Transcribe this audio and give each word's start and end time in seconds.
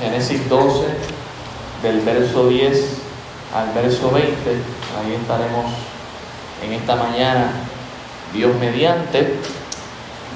Génesis 0.00 0.46
12, 0.50 0.86
del 1.82 2.00
verso 2.00 2.48
10 2.48 2.98
al 3.54 3.72
verso 3.72 4.10
20. 4.10 4.30
Ahí 4.30 5.14
estaremos 5.14 5.72
en 6.62 6.72
esta 6.74 6.96
mañana, 6.96 7.50
Dios 8.34 8.54
mediante. 8.60 9.36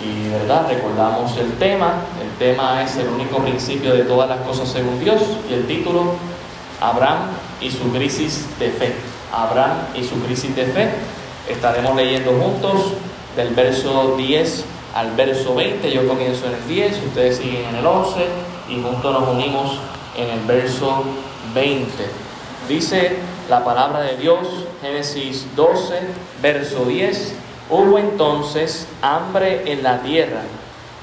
Y 0.03 0.31
verdad, 0.31 0.67
recordamos 0.67 1.37
el 1.37 1.53
tema. 1.59 2.05
El 2.23 2.31
tema 2.39 2.83
es 2.83 2.97
el 2.97 3.09
único 3.09 3.39
principio 3.39 3.93
de 3.93 4.05
todas 4.05 4.31
las 4.31 4.41
cosas 4.41 4.67
según 4.67 4.99
Dios. 4.99 5.21
Y 5.51 5.53
el 5.53 5.67
título, 5.67 6.15
Abraham 6.81 7.33
y 7.61 7.71
su 7.71 7.93
crisis 7.93 8.47
de 8.59 8.71
fe. 8.71 8.95
Abraham 9.31 9.77
y 9.95 10.03
su 10.05 10.19
crisis 10.23 10.57
de 10.57 10.65
fe. 10.65 10.89
Estaremos 11.51 11.95
leyendo 11.97 12.33
juntos 12.33 12.95
del 13.37 13.51
verso 13.55 14.15
10 14.17 14.65
al 14.95 15.11
verso 15.13 15.55
20. 15.55 15.93
Yo 15.93 16.09
comienzo 16.09 16.47
en 16.47 16.55
el 16.55 16.67
10, 16.67 17.03
ustedes 17.09 17.37
siguen 17.37 17.67
en 17.69 17.77
el 17.77 17.87
11 17.87 18.50
y 18.71 18.81
juntos 18.83 19.13
nos 19.13 19.29
unimos 19.29 19.79
en 20.17 20.31
el 20.31 20.41
verso 20.47 21.05
20. 21.55 21.91
Dice 22.69 23.17
la 23.49 23.65
palabra 23.65 24.01
de 24.01 24.17
Dios, 24.17 24.47
Génesis 24.81 25.47
12, 25.57 26.01
verso 26.41 26.85
10. 26.85 27.35
Hubo 27.69 27.99
entonces 27.99 28.87
hambre 29.03 29.71
en 29.73 29.83
la 29.83 30.01
tierra 30.03 30.43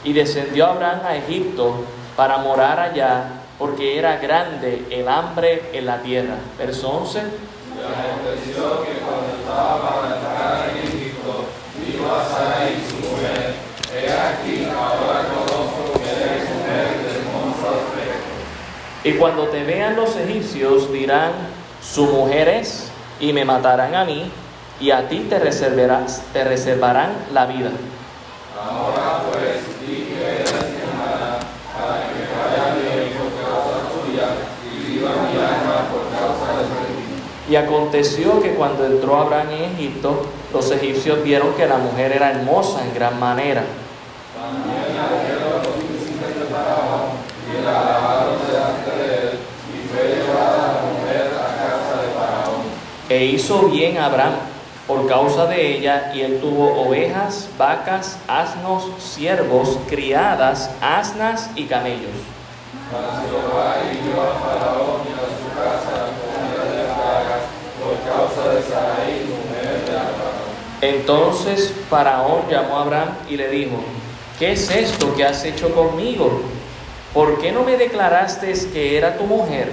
y 0.04 0.14
descendió 0.14 0.68
Abraham 0.68 1.02
a 1.06 1.16
Egipto 1.18 1.84
para 2.16 2.38
morar 2.38 2.80
allá 2.80 3.38
porque 3.58 3.98
era 3.98 4.18
grande 4.18 4.86
el 4.90 5.08
hambre 5.08 5.70
en 5.74 5.86
la 5.86 6.02
tierra. 6.02 6.36
Verso 6.58 6.90
11. 6.90 7.20
aconteció 7.20 8.84
que 8.84 9.00
cuando 9.00 9.36
estaba 9.40 9.82
para 9.82 10.16
entrar 10.16 10.70
en 10.70 10.88
Egipto, 10.88 11.46
dijo 11.86 12.06
a 12.06 12.24
Sarai 12.24 12.76
su 12.88 12.96
mujer, 13.08 13.56
he 13.94 14.12
aquí, 14.12 14.66
ahora 14.66 15.28
conozco 15.30 16.00
que 16.00 16.10
eres 16.10 16.50
mujer 16.50 16.88
de 17.02 17.10
hermoso 17.20 17.68
aspecto. 17.68 18.34
Y 19.08 19.14
cuando 19.14 19.48
te 19.48 19.64
vean 19.64 19.96
los 19.96 20.18
egipcios 20.18 20.92
dirán, 20.92 21.32
su 21.82 22.08
mujer 22.08 22.50
es, 22.50 22.92
y 23.22 23.32
me 23.32 23.46
matarán 23.46 23.96
a 23.96 24.04
mí, 24.04 24.30
y 24.82 24.92
a 24.92 25.08
ti 25.08 25.28
te, 25.30 25.40
reservarás, 25.40 26.24
te 26.34 26.44
reservarán 26.44 27.14
la 27.34 27.46
vida. 27.46 27.72
Ahora 28.60 29.24
pues, 29.32 29.64
di 29.88 30.08
que 30.08 30.26
eres 30.26 30.52
mi 30.52 30.82
hermana, 30.84 31.40
para 31.74 32.04
que 32.04 32.20
me 32.20 32.28
vaya 32.36 32.76
bien 32.76 33.14
por 33.18 33.32
causa 33.40 33.76
tuya, 33.96 34.28
y 34.76 34.92
viva 34.92 35.10
mi 35.10 35.38
alma 35.40 35.88
por 35.90 36.04
causa 36.12 36.60
de 36.60 36.66
ti. 36.66 37.50
Y 37.50 37.56
aconteció 37.56 38.42
que 38.42 38.56
cuando 38.56 38.86
entró 38.86 39.22
Abraham 39.22 39.52
en 39.52 39.64
Egipto, 39.76 40.26
los 40.52 40.70
egipcios 40.70 41.24
vieron 41.24 41.54
que 41.54 41.66
la 41.66 41.78
mujer 41.78 42.12
era 42.12 42.32
hermosa 42.32 42.84
en 42.84 42.94
gran 42.94 43.18
manera. 43.18 43.64
También 44.36 44.92
trajeron 44.94 45.64
los 45.64 45.76
príncipes 45.82 46.40
de 46.40 46.46
Faraón, 46.54 47.16
y 47.48 47.64
la 47.64 47.80
alabaron 47.80 48.40
delante 48.46 48.92
de 48.92 49.16
él, 49.22 49.40
y 49.72 49.88
fue 49.88 50.04
llevada 50.20 50.58
la 50.68 50.82
mujer 50.84 51.32
a 51.32 51.48
casa 51.56 52.02
de 52.02 52.10
Faraón. 52.12 52.68
E 53.18 53.26
hizo 53.26 53.64
bien 53.70 53.98
Abraham 53.98 54.36
por 54.86 55.08
causa 55.08 55.48
de 55.48 55.76
ella, 55.76 56.12
y 56.14 56.22
él 56.22 56.40
tuvo 56.40 56.84
ovejas, 56.84 57.50
vacas, 57.58 58.20
asnos, 58.28 58.92
siervos, 59.00 59.80
criadas, 59.90 60.70
asnas 60.82 61.50
y 61.56 61.66
camellos. 61.66 62.12
A 62.94 62.98
a. 63.58 63.78
Entonces 70.80 71.74
Faraón 71.90 72.44
llamó 72.52 72.78
a 72.78 72.82
Abraham 72.84 73.10
y 73.28 73.36
le 73.36 73.50
dijo, 73.50 73.78
¿qué 74.38 74.52
es 74.52 74.70
esto 74.70 75.16
que 75.16 75.26
has 75.26 75.44
hecho 75.44 75.74
conmigo? 75.74 76.44
¿Por 77.16 77.42
qué 77.42 77.52
no 77.52 77.64
me 77.64 77.78
declaraste 77.78 78.54
que 78.72 78.96
era 78.96 79.18
tu 79.18 79.24
mujer? 79.24 79.72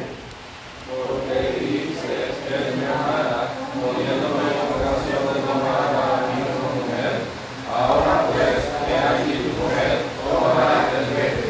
Porque 0.89 1.61
dices, 1.61 2.35
eres 2.49 2.77
mi 2.77 2.85
hermana, 2.85 3.49
poniéndome 3.75 4.47
en 4.53 4.59
ocasión 4.69 5.23
de 5.35 5.41
tomar 5.43 5.91
a 5.93 6.29
mí 6.29 6.39
como 6.45 6.69
mujer. 6.87 7.25
Ahora 7.73 8.15
pues, 8.33 8.63
he 8.89 8.97
aquí 8.97 9.33
tu 9.43 9.53
mujer, 9.61 10.07
tómala 10.23 10.89
y 10.95 11.15
vete. 11.17 11.47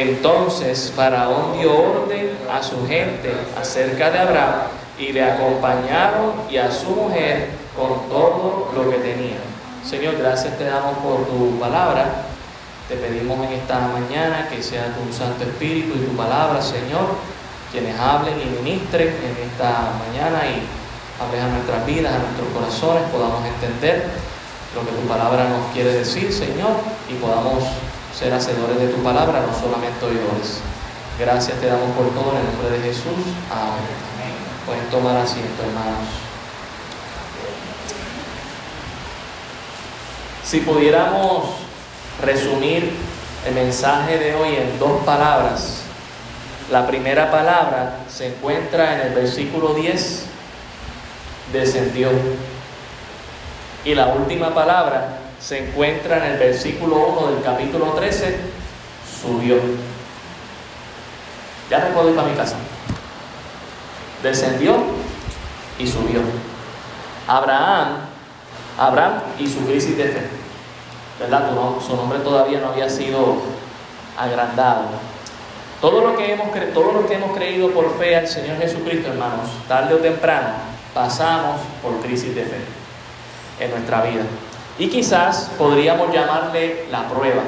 Entonces 0.00 0.92
Faraón 0.94 1.58
dio 1.58 1.72
orden 1.76 2.38
a 2.48 2.62
su 2.62 2.86
gente 2.86 3.32
acerca 3.60 4.12
de 4.12 4.18
Abraham 4.20 4.60
y 4.96 5.10
le 5.10 5.24
acompañaron 5.24 6.34
y 6.48 6.56
a 6.56 6.70
su 6.70 6.90
mujer 6.90 7.48
con 7.76 8.08
todo 8.08 8.70
lo 8.76 8.90
que 8.90 8.98
tenían. 8.98 9.42
Señor, 9.84 10.16
gracias 10.16 10.56
te 10.56 10.64
damos 10.64 10.98
por 10.98 11.26
tu 11.26 11.58
palabra. 11.58 12.26
Te 12.88 12.94
pedimos 12.94 13.44
en 13.44 13.54
esta 13.54 13.80
mañana 13.80 14.48
que 14.48 14.62
sea 14.62 14.94
tu 14.94 15.12
Santo 15.12 15.42
Espíritu 15.42 15.94
y 15.96 16.06
tu 16.06 16.16
palabra, 16.16 16.62
Señor, 16.62 17.16
quienes 17.72 17.98
hablen 17.98 18.34
y 18.40 18.62
ministren 18.62 19.08
en 19.08 19.50
esta 19.50 19.90
mañana 19.98 20.46
y 20.46 20.62
hables 21.20 21.42
a 21.42 21.48
nuestras 21.48 21.84
vidas, 21.84 22.14
a 22.14 22.18
nuestros 22.18 22.48
corazones, 22.54 23.02
podamos 23.10 23.44
entender 23.44 24.06
lo 24.76 24.80
que 24.86 24.92
tu 24.92 25.08
palabra 25.08 25.48
nos 25.48 25.72
quiere 25.74 25.92
decir, 25.92 26.32
Señor, 26.32 26.70
y 27.10 27.14
podamos 27.14 27.64
ser 28.18 28.34
hacedores 28.34 28.80
de 28.80 28.88
tu 28.88 29.00
palabra, 29.04 29.44
no 29.46 29.54
solamente 29.54 30.04
oidores. 30.04 30.58
Gracias 31.20 31.60
te 31.60 31.66
damos 31.66 31.90
por 31.92 32.10
todo 32.10 32.32
en 32.32 32.38
el 32.38 32.52
nombre 32.52 32.70
de 32.70 32.88
Jesús. 32.88 33.14
Amén. 33.48 34.08
Pueden 34.66 34.84
tomar 34.90 35.16
asiento, 35.18 35.62
hermanos. 35.62 36.08
Si 40.42 40.60
pudiéramos 40.60 41.44
resumir 42.20 42.92
el 43.46 43.54
mensaje 43.54 44.18
de 44.18 44.34
hoy 44.34 44.56
en 44.56 44.78
dos 44.80 45.04
palabras, 45.04 45.82
la 46.72 46.88
primera 46.88 47.30
palabra 47.30 47.98
se 48.08 48.26
encuentra 48.26 48.94
en 48.94 49.08
el 49.08 49.14
versículo 49.14 49.74
10, 49.74 50.24
descendió. 51.52 52.10
Y 53.84 53.94
la 53.94 54.08
última 54.08 54.52
palabra 54.52 55.27
se 55.40 55.58
encuentra 55.68 56.18
en 56.18 56.32
el 56.32 56.38
versículo 56.38 56.96
1 56.96 57.26
del 57.32 57.42
capítulo 57.42 57.86
13, 57.92 58.36
subió. 59.22 59.56
Ya 61.70 61.78
me 61.80 61.86
puedo 61.90 62.14
para 62.14 62.28
mi 62.28 62.34
casa. 62.36 62.56
Descendió 64.22 64.76
y 65.78 65.86
subió. 65.86 66.20
Abraham, 67.26 67.98
Abraham 68.78 69.14
y 69.38 69.46
su 69.46 69.64
crisis 69.66 69.96
de 69.96 70.04
fe. 70.08 70.22
¿Verdad? 71.20 71.50
No- 71.52 71.78
Su 71.80 71.94
nombre 71.96 72.18
todavía 72.20 72.60
no 72.60 72.68
había 72.70 72.88
sido 72.88 73.36
agrandado. 74.18 74.82
Todo 75.80 76.00
lo, 76.00 76.16
que 76.16 76.32
hemos 76.32 76.48
todo 76.74 76.92
lo 76.92 77.06
que 77.06 77.14
hemos 77.14 77.36
creído 77.36 77.70
por 77.70 77.96
fe 77.98 78.16
al 78.16 78.26
Señor 78.26 78.58
Jesucristo, 78.58 79.10
hermanos, 79.12 79.48
tarde 79.68 79.94
o 79.94 79.98
temprano, 79.98 80.48
pasamos 80.92 81.60
por 81.80 82.00
crisis 82.00 82.34
de 82.34 82.42
fe 82.42 82.56
en 83.60 83.70
nuestra 83.70 84.02
vida. 84.02 84.22
Y 84.78 84.88
quizás 84.88 85.50
podríamos 85.58 86.12
llamarle 86.12 86.86
la 86.90 87.08
prueba, 87.08 87.42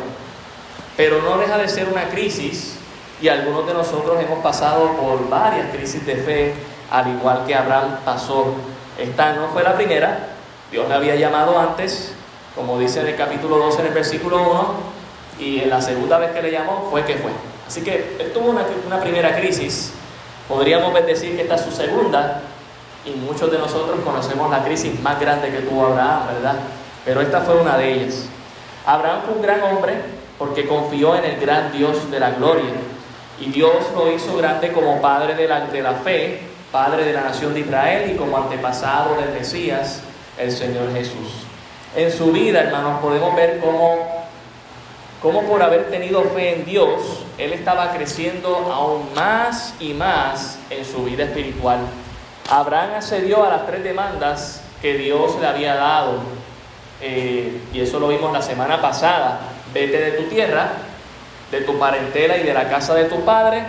pero 0.97 1.23
no 1.23 1.39
deja 1.39 1.59
de 1.59 1.69
ser 1.69 1.89
una 1.89 2.09
crisis 2.09 2.77
y 3.23 3.29
algunos 3.29 3.67
de 3.67 3.75
nosotros 3.75 4.21
hemos 4.21 4.41
pasado 4.41 4.97
por 4.97 5.29
varias 5.29 5.71
crisis 5.73 6.05
de 6.05 6.17
fe, 6.17 6.55
al 6.91 7.09
igual 7.09 7.45
que 7.47 7.55
Abraham 7.55 7.99
pasó. 8.05 8.55
Esta 8.99 9.35
no 9.35 9.49
fue 9.49 9.63
la 9.63 9.75
primera, 9.75 10.31
Dios 10.73 10.89
le 10.89 10.95
había 10.95 11.15
llamado 11.15 11.59
antes, 11.59 12.13
como 12.57 12.79
dice 12.79 13.01
en 13.01 13.09
el 13.09 13.17
capítulo 13.17 13.59
12, 13.59 13.81
en 13.81 13.87
el 13.87 13.95
versículo 13.95 14.43
1, 14.43 14.75
y 15.39 15.61
en 15.61 15.71
la 15.71 15.81
segunda 15.81 16.19
vez 16.19 16.33
que 16.33 16.43
le 16.43 16.51
llamó 16.51 16.89
fue 16.91 17.05
que 17.05 17.15
fue. 17.15 17.31
Así 17.69 17.83
que 17.83 18.17
él 18.19 18.33
tuvo 18.33 18.51
una, 18.51 18.63
una 18.87 19.01
primera 19.01 19.37
crisis, 19.39 19.93
podríamos 20.49 20.93
decir 21.07 21.37
que 21.37 21.43
esta 21.43 21.55
es 21.55 21.61
su 21.61 21.71
segunda, 21.71 22.43
y 23.05 23.13
muchos 23.13 23.51
de 23.53 23.59
nosotros 23.59 24.01
conocemos 24.05 24.51
la 24.51 24.65
crisis 24.65 24.99
más 25.01 25.21
grande 25.21 25.51
que 25.51 25.59
tuvo 25.61 25.87
Abraham, 25.87 26.27
¿verdad? 26.35 26.57
Pero 27.05 27.21
esta 27.21 27.41
fue 27.41 27.61
una 27.61 27.77
de 27.77 27.93
ellas. 27.93 28.27
Abraham 28.87 29.21
fue 29.25 29.35
un 29.35 29.43
gran 29.43 29.63
hombre 29.63 29.95
porque 30.39 30.67
confió 30.67 31.17
en 31.17 31.25
el 31.25 31.41
gran 31.41 31.73
Dios 31.73 32.11
de 32.11 32.21
la 32.21 32.31
gloria. 32.31 32.73
Y 33.41 33.51
Dios 33.51 33.75
lo 33.95 34.13
hizo 34.13 34.37
grande 34.37 34.73
como 34.73 35.01
padre 35.01 35.35
de 35.35 35.49
la, 35.49 35.67
de 35.67 35.83
la 35.83 35.95
fe, 35.95 36.41
padre 36.73 37.05
de 37.05 37.13
la 37.13 37.23
nación 37.23 37.55
de 37.55 37.61
Israel 37.61 38.11
y 38.11 38.17
como 38.17 38.37
antepasado 38.37 39.17
del 39.17 39.33
Mesías, 39.33 40.03
el 40.39 40.53
Señor 40.53 40.93
Jesús. 40.93 41.45
En 41.97 42.13
su 42.13 42.33
vida, 42.33 42.61
hermanos, 42.61 43.01
podemos 43.01 43.35
ver 43.35 43.59
cómo, 43.61 44.27
cómo 45.21 45.43
por 45.43 45.63
haber 45.63 45.91
tenido 45.91 46.23
fe 46.23 46.55
en 46.55 46.65
Dios, 46.65 47.25
él 47.37 47.53
estaba 47.53 47.93
creciendo 47.93 48.55
aún 48.57 49.13
más 49.15 49.75
y 49.81 49.95
más 49.95 50.59
en 50.71 50.85
su 50.85 51.05
vida 51.05 51.25
espiritual. 51.25 51.81
Abraham 52.49 52.91
accedió 52.97 53.45
a 53.45 53.51
las 53.51 53.67
tres 53.67 53.83
demandas 53.83 54.63
que 54.81 54.95
Dios 54.95 55.39
le 55.41 55.47
había 55.47 55.75
dado. 55.75 56.19
Eh, 57.01 57.61
y 57.73 57.81
eso 57.81 57.99
lo 57.99 58.09
vimos 58.09 58.33
la 58.33 58.43
semana 58.43 58.81
pasada. 58.81 59.41
Vete 59.73 59.99
de 59.99 60.11
tu 60.13 60.25
tierra, 60.25 60.73
de 61.51 61.61
tu 61.63 61.79
parentela 61.79 62.37
y 62.37 62.43
de 62.43 62.55
la 62.55 62.69
casa 62.69 62.95
de 62.95 63.05
tu 63.05 63.25
padre 63.25 63.63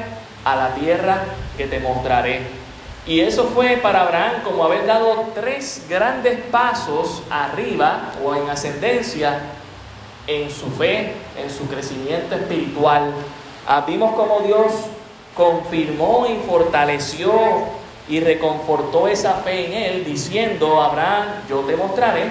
a 0.44 0.56
la 0.56 0.74
tierra 0.76 1.24
que 1.58 1.68
te 1.68 1.80
mostraré. 1.80 2.42
Y 3.06 3.20
eso 3.22 3.46
fue 3.46 3.78
para 3.78 4.02
Abraham 4.02 4.44
como 4.44 4.64
haber 4.64 4.86
dado 4.86 5.28
tres 5.34 5.86
grandes 5.90 6.40
pasos 6.52 7.24
arriba 7.30 8.12
o 8.24 8.36
en 8.36 8.50
ascendencia 8.50 9.40
en 10.28 10.52
su 10.52 10.70
fe, 10.70 11.14
en 11.38 11.50
su 11.50 11.68
crecimiento 11.68 12.36
espiritual. 12.36 13.12
Ah, 13.68 13.84
vimos 13.88 14.14
cómo 14.16 14.42
Dios 14.42 14.72
confirmó 15.36 16.28
y 16.28 16.48
fortaleció 16.48 17.34
y 18.08 18.20
reconfortó 18.20 19.08
esa 19.08 19.36
fe 19.36 19.68
en 19.68 19.74
él, 19.74 20.06
diciendo, 20.06 20.82
Abraham, 20.82 21.26
yo 21.50 21.62
te 21.62 21.76
mostraré, 21.76 22.30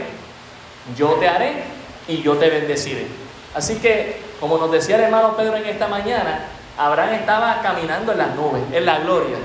yo 0.97 1.11
te 1.15 1.29
haré 1.29 1.65
y 2.09 2.23
yo 2.23 2.37
te 2.37 2.51
bendeciré. 2.51 3.07
Así 3.55 3.77
que, 3.77 4.21
como 4.39 4.59
nos 4.59 4.71
decía 4.71 4.97
el 4.97 5.03
hermano 5.03 5.37
Pedro 5.37 5.57
en 5.57 5.67
esta 5.67 5.89
mañana, 5.89 6.47
Abraham 6.79 7.15
estaba 7.15 7.61
caminando 7.63 8.13
en 8.13 8.19
las 8.19 8.35
nubes, 8.35 8.63
en 8.73 8.87
la 8.87 9.01
gloria. 9.01 9.37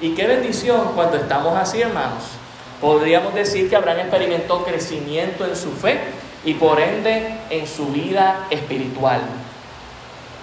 Y 0.00 0.14
qué 0.14 0.26
bendición 0.26 0.92
cuando 0.94 1.16
estamos 1.16 1.56
así, 1.56 1.80
hermanos. 1.80 2.24
Podríamos 2.80 3.34
decir 3.34 3.70
que 3.70 3.76
Abraham 3.76 4.00
experimentó 4.00 4.64
crecimiento 4.64 5.46
en 5.46 5.56
su 5.56 5.72
fe 5.72 6.00
y 6.44 6.54
por 6.54 6.80
ende 6.80 7.38
en 7.50 7.66
su 7.66 7.86
vida 7.86 8.46
espiritual. 8.50 9.20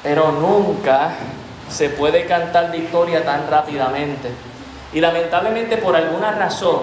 Pero 0.01 0.31
nunca 0.31 1.13
se 1.69 1.89
puede 1.89 2.25
cantar 2.25 2.71
victoria 2.71 3.24
tan 3.24 3.47
rápidamente. 3.50 4.30
Y 4.94 5.00
lamentablemente 5.00 5.77
por 5.77 5.95
alguna 5.95 6.31
razón, 6.31 6.80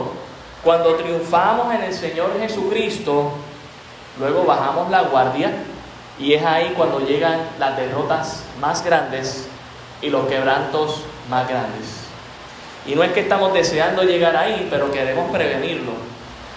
cuando 0.62 0.94
triunfamos 0.94 1.74
en 1.74 1.82
el 1.82 1.94
Señor 1.94 2.38
Jesucristo, 2.40 3.32
luego 4.18 4.44
bajamos 4.44 4.90
la 4.90 5.02
guardia 5.02 5.52
y 6.18 6.34
es 6.34 6.44
ahí 6.44 6.72
cuando 6.76 7.00
llegan 7.00 7.40
las 7.58 7.76
derrotas 7.76 8.42
más 8.60 8.84
grandes 8.84 9.48
y 10.02 10.10
los 10.10 10.26
quebrantos 10.26 11.04
más 11.30 11.48
grandes. 11.48 12.08
Y 12.86 12.94
no 12.94 13.02
es 13.02 13.12
que 13.12 13.20
estamos 13.20 13.52
deseando 13.52 14.02
llegar 14.02 14.36
ahí, 14.36 14.66
pero 14.70 14.90
queremos 14.90 15.30
prevenirlo. 15.30 15.92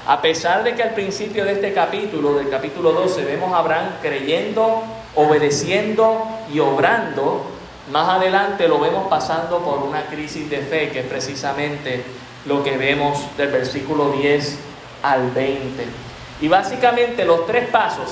A 0.07 0.21
pesar 0.21 0.63
de 0.63 0.75
que 0.75 0.81
al 0.81 0.93
principio 0.93 1.45
de 1.45 1.53
este 1.53 1.73
capítulo, 1.73 2.33
del 2.35 2.49
capítulo 2.49 2.91
12, 2.91 3.23
vemos 3.23 3.53
a 3.53 3.57
Abraham 3.57 3.85
creyendo, 4.01 4.83
obedeciendo 5.15 6.25
y 6.51 6.59
obrando, 6.59 7.45
más 7.91 8.09
adelante 8.09 8.67
lo 8.67 8.79
vemos 8.79 9.07
pasando 9.09 9.59
por 9.59 9.79
una 9.79 10.05
crisis 10.05 10.49
de 10.49 10.59
fe, 10.59 10.89
que 10.89 11.01
es 11.01 11.05
precisamente 11.05 12.03
lo 12.45 12.63
que 12.63 12.77
vemos 12.77 13.19
del 13.37 13.49
versículo 13.49 14.11
10 14.11 14.57
al 15.03 15.29
20. 15.31 16.10
Y 16.41 16.47
básicamente 16.47 17.23
los 17.23 17.45
tres 17.45 17.69
pasos 17.69 18.09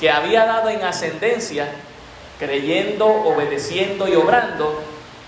que 0.00 0.10
había 0.10 0.46
dado 0.46 0.68
en 0.68 0.82
ascendencia, 0.84 1.68
creyendo, 2.38 3.06
obedeciendo 3.06 4.06
y 4.06 4.14
obrando, 4.14 4.80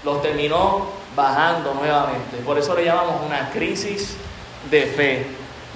los 0.05 0.23
terminó 0.23 0.87
bajando 1.17 1.75
nuevamente. 1.75 2.37
Por 2.47 2.57
eso 2.57 2.75
le 2.75 2.85
llamamos 2.85 3.23
una 3.27 3.51
crisis 3.51 4.17
de 4.71 4.83
fe. 4.83 5.27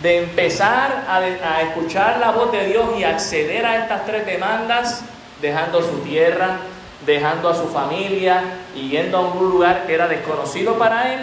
De 0.01 0.23
empezar 0.23 1.07
a, 1.09 1.63
escuchar 1.63 2.19
la 2.19 2.31
voz 2.31 2.53
de 2.53 2.67
Dios 2.67 2.91
y 2.99 3.05
acceder 3.05 3.65
a 3.67 3.83
estas 3.83 4.05
tres 4.05 4.27
demandas, 4.27 5.03
dejando 5.41 5.83
su 5.83 6.01
tierra, 6.01 6.59
dejando 7.07 7.49
a 7.49 7.55
su 7.55 7.69
familia 7.69 8.43
y 8.77 8.91
yendo 8.91 9.19
a 9.19 9.21
un 9.23 9.51
lugar 9.51 9.87
que 9.87 9.95
era 9.95 10.07
desconocido 10.07 10.79
para 10.79 11.15
él, 11.15 11.21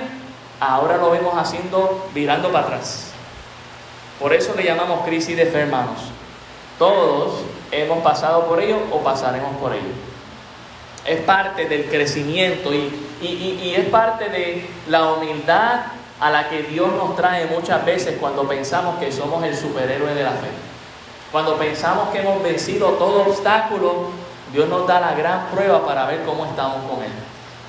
ahora 0.60 0.98
lo 0.98 1.12
vemos 1.12 1.36
haciendo, 1.38 2.10
virando 2.13 2.51
para 2.51 2.66
atrás. 2.66 3.10
Por 4.21 4.33
eso 4.33 4.53
le 4.56 4.63
llamamos 4.63 5.03
crisis 5.03 5.35
de 5.35 5.47
fe, 5.47 5.62
hermanos. 5.62 5.97
Todos 6.77 7.41
hemos 7.71 8.03
pasado 8.03 8.45
por 8.45 8.62
ello 8.62 8.77
o 8.91 9.00
pasaremos 9.00 9.56
por 9.57 9.73
ello. 9.73 9.94
Es 11.06 11.21
parte 11.21 11.65
del 11.65 11.85
crecimiento 11.85 12.71
y, 12.71 13.73
es 13.75 13.89
parte 13.89 14.29
de 14.29 14.69
la 14.88 15.13
humildad 15.13 15.81
a 16.19 16.29
la 16.29 16.50
que 16.50 16.62
Dios 16.62 16.91
nos 16.94 17.15
trae 17.15 17.47
muchas 17.47 17.83
veces 17.83 18.18
cuando 18.19 18.47
pensamos 18.47 19.00
que 19.00 19.12
somos 19.12 19.44
el 19.44 19.57
superhéroe 19.57 20.13
de 20.13 20.23
la 20.23 20.31
fe. 20.31 20.50
Cuando 21.31 21.57
pensamos 21.57 22.09
que 22.09 22.19
hemos 22.19 22.44
vencido 22.44 22.89
todo 22.91 23.23
obstáculo, 23.23 24.12
Dios 24.53 24.69
nos 24.69 24.85
da 24.85 25.00
la 25.00 25.15
gran 25.15 25.47
prueba 25.47 25.83
para 25.83 26.06
ver 26.06 26.21
cómo 26.25 26.45
estamos 26.45 26.88
con 26.88 27.03
Él. 27.03 27.12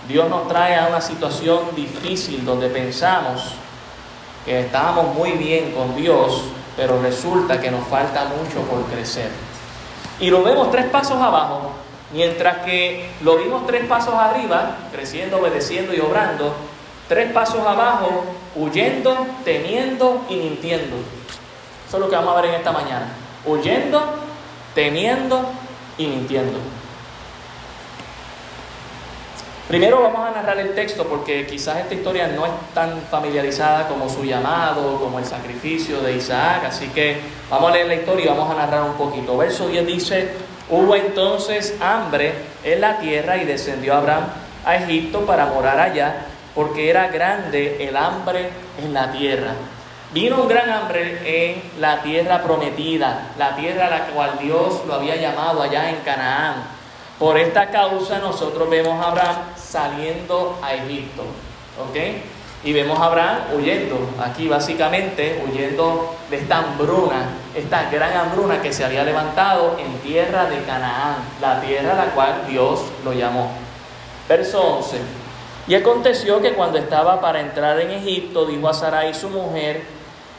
Dios 0.07 0.29
nos 0.29 0.49
trae 0.49 0.77
a 0.77 0.89
una 0.89 1.01
situación 1.01 1.75
difícil 1.75 2.45
donde 2.45 2.69
pensamos 2.69 3.55
que 4.45 4.61
estábamos 4.61 5.15
muy 5.15 5.33
bien 5.33 5.73
con 5.73 5.97
Dios, 5.97 6.43
pero 6.77 7.01
resulta 7.01 7.61
que 7.61 7.71
nos 7.71 7.87
falta 7.87 8.25
mucho 8.25 8.61
por 8.69 8.85
crecer. 8.87 9.31
Y 10.21 10.31
lo 10.31 10.43
vemos 10.43 10.71
tres 10.71 10.87
pasos 10.87 11.21
abajo, 11.21 11.73
mientras 12.13 12.59
que 12.59 13.11
lo 13.23 13.37
vimos 13.37 13.67
tres 13.67 13.87
pasos 13.87 14.15
arriba, 14.15 14.77
creciendo, 14.93 15.39
obedeciendo 15.39 15.95
y 15.95 16.01
obrando, 16.01 16.55
tres 17.09 17.33
pasos 17.33 17.67
abajo, 17.67 18.25
huyendo, 18.55 19.27
temiendo 19.45 20.23
y 20.29 20.37
mintiendo. 20.37 20.97
Eso 21.87 21.97
es 21.97 22.01
lo 22.01 22.09
que 22.09 22.17
vamos 22.17 22.37
a 22.37 22.41
ver 22.41 22.51
en 22.51 22.57
esta 22.57 22.73
mañana. 22.73 23.09
Huyendo, 23.45 24.03
temiendo 24.75 25.45
y 25.99 26.07
mintiendo. 26.07 26.59
Primero 29.73 30.03
vamos 30.03 30.29
a 30.29 30.33
narrar 30.33 30.59
el 30.59 30.75
texto 30.75 31.05
porque 31.05 31.47
quizás 31.47 31.79
esta 31.79 31.95
historia 31.95 32.29
no 32.29 32.45
es 32.45 32.53
tan 32.75 33.01
familiarizada 33.11 33.89
como 33.89 34.07
su 34.07 34.23
llamado, 34.23 35.01
como 35.01 35.19
el 35.19 35.25
sacrificio 35.25 36.03
de 36.03 36.15
Isaac, 36.15 36.65
así 36.67 36.89
que 36.89 37.17
vamos 37.49 37.71
a 37.71 37.73
leer 37.77 37.87
la 37.87 37.95
historia 37.95 38.27
y 38.27 38.29
vamos 38.29 38.51
a 38.51 38.55
narrar 38.55 38.83
un 38.83 38.93
poquito. 38.99 39.35
Verso 39.39 39.69
10 39.69 39.87
dice, 39.87 40.29
hubo 40.69 40.95
entonces 40.95 41.75
hambre 41.81 42.35
en 42.63 42.83
la 42.83 42.99
tierra 42.99 43.39
y 43.39 43.47
descendió 43.47 43.95
Abraham 43.95 44.25
a 44.63 44.77
Egipto 44.77 45.25
para 45.25 45.47
morar 45.47 45.81
allá, 45.81 46.27
porque 46.55 46.91
era 46.91 47.09
grande 47.09 47.83
el 47.83 47.97
hambre 47.97 48.51
en 48.77 48.93
la 48.93 49.11
tierra. 49.11 49.53
Vino 50.13 50.43
un 50.43 50.49
gran 50.49 50.69
hambre 50.69 51.19
en 51.25 51.81
la 51.81 52.03
tierra 52.03 52.43
prometida, 52.43 53.29
la 53.39 53.57
tierra 53.57 53.87
a 53.87 53.91
la 53.91 54.07
cual 54.09 54.33
Dios 54.39 54.83
lo 54.87 54.93
había 54.93 55.17
llamado 55.17 55.63
allá 55.63 55.89
en 55.89 55.97
Canaán 56.05 56.82
por 57.19 57.39
esta 57.39 57.71
causa 57.71 58.19
nosotros 58.19 58.69
vemos 58.69 58.95
a 59.03 59.09
Abraham 59.09 59.37
saliendo 59.57 60.59
a 60.63 60.75
Egipto, 60.75 61.23
¿ok? 61.81 61.97
Y 62.65 62.73
vemos 62.73 62.99
a 63.01 63.07
Abraham 63.07 63.39
huyendo, 63.57 63.99
aquí 64.21 64.47
básicamente 64.47 65.45
huyendo 65.45 66.15
de 66.31 66.39
esta 66.39 66.59
hambruna, 66.59 67.31
esta 67.55 67.91
gran 67.91 68.17
hambruna 68.17 68.63
que 68.63 68.73
se 68.73 68.85
había 68.85 69.03
levantado 69.03 69.77
en 69.79 69.99
tierra 69.99 70.47
de 70.47 70.63
Canaán, 70.63 71.17
la 71.41 71.61
tierra 71.61 71.93
a 71.93 72.07
la 72.07 72.13
cual 72.13 72.45
Dios 72.49 72.81
lo 73.05 73.13
llamó. 73.13 73.51
Verso 74.29 74.61
11. 74.79 74.99
Y 75.67 75.75
aconteció 75.75 76.41
que 76.41 76.55
cuando 76.55 76.79
estaba 76.79 77.21
para 77.21 77.41
entrar 77.41 77.81
en 77.81 77.91
Egipto, 77.91 78.47
dijo 78.47 78.69
a 78.69 78.75
Sarai 78.75 79.13
su 79.15 79.29
mujer, 79.29 79.83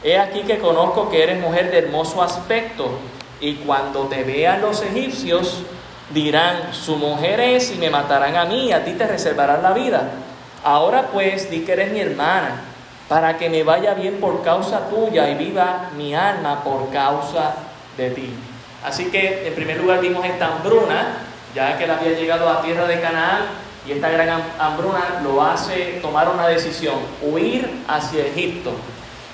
he 0.02 0.18
aquí 0.18 0.40
que 0.40 0.58
conozco 0.58 1.10
que 1.10 1.22
eres 1.22 1.40
mujer 1.40 1.70
de 1.70 1.78
hermoso 1.78 2.22
aspecto, 2.22 2.90
y 3.40 3.56
cuando 3.56 4.04
te 4.04 4.22
vean 4.22 4.62
los 4.62 4.82
egipcios, 4.82 5.62
dirán, 6.10 6.74
su 6.74 6.96
mujer 6.96 7.40
es 7.40 7.70
y 7.72 7.76
me 7.76 7.90
matarán 7.90 8.36
a 8.36 8.44
mí, 8.44 8.72
a 8.72 8.84
ti 8.84 8.92
te 8.92 9.06
reservarán 9.06 9.62
la 9.62 9.72
vida. 9.72 10.10
Ahora 10.62 11.08
pues 11.12 11.50
di 11.50 11.60
que 11.60 11.72
eres 11.72 11.92
mi 11.92 12.00
hermana, 12.00 12.62
para 13.08 13.36
que 13.36 13.50
me 13.50 13.62
vaya 13.62 13.94
bien 13.94 14.18
por 14.20 14.42
causa 14.42 14.88
tuya 14.88 15.28
y 15.30 15.34
viva 15.34 15.90
mi 15.96 16.14
alma 16.14 16.64
por 16.64 16.90
causa 16.90 17.54
de 17.96 18.10
ti. 18.10 18.34
Así 18.84 19.06
que 19.06 19.46
en 19.46 19.54
primer 19.54 19.78
lugar 19.78 20.00
vimos 20.00 20.24
esta 20.24 20.46
hambruna, 20.48 21.18
ya 21.54 21.78
que 21.78 21.84
él 21.84 21.90
había 21.90 22.12
llegado 22.12 22.48
a 22.48 22.62
tierra 22.62 22.86
de 22.86 23.00
Canaán, 23.00 23.42
y 23.86 23.92
esta 23.92 24.08
gran 24.08 24.42
hambruna 24.58 25.20
lo 25.22 25.42
hace 25.42 25.98
tomar 26.00 26.28
una 26.28 26.48
decisión, 26.48 26.96
huir 27.20 27.82
hacia 27.86 28.24
Egipto. 28.24 28.72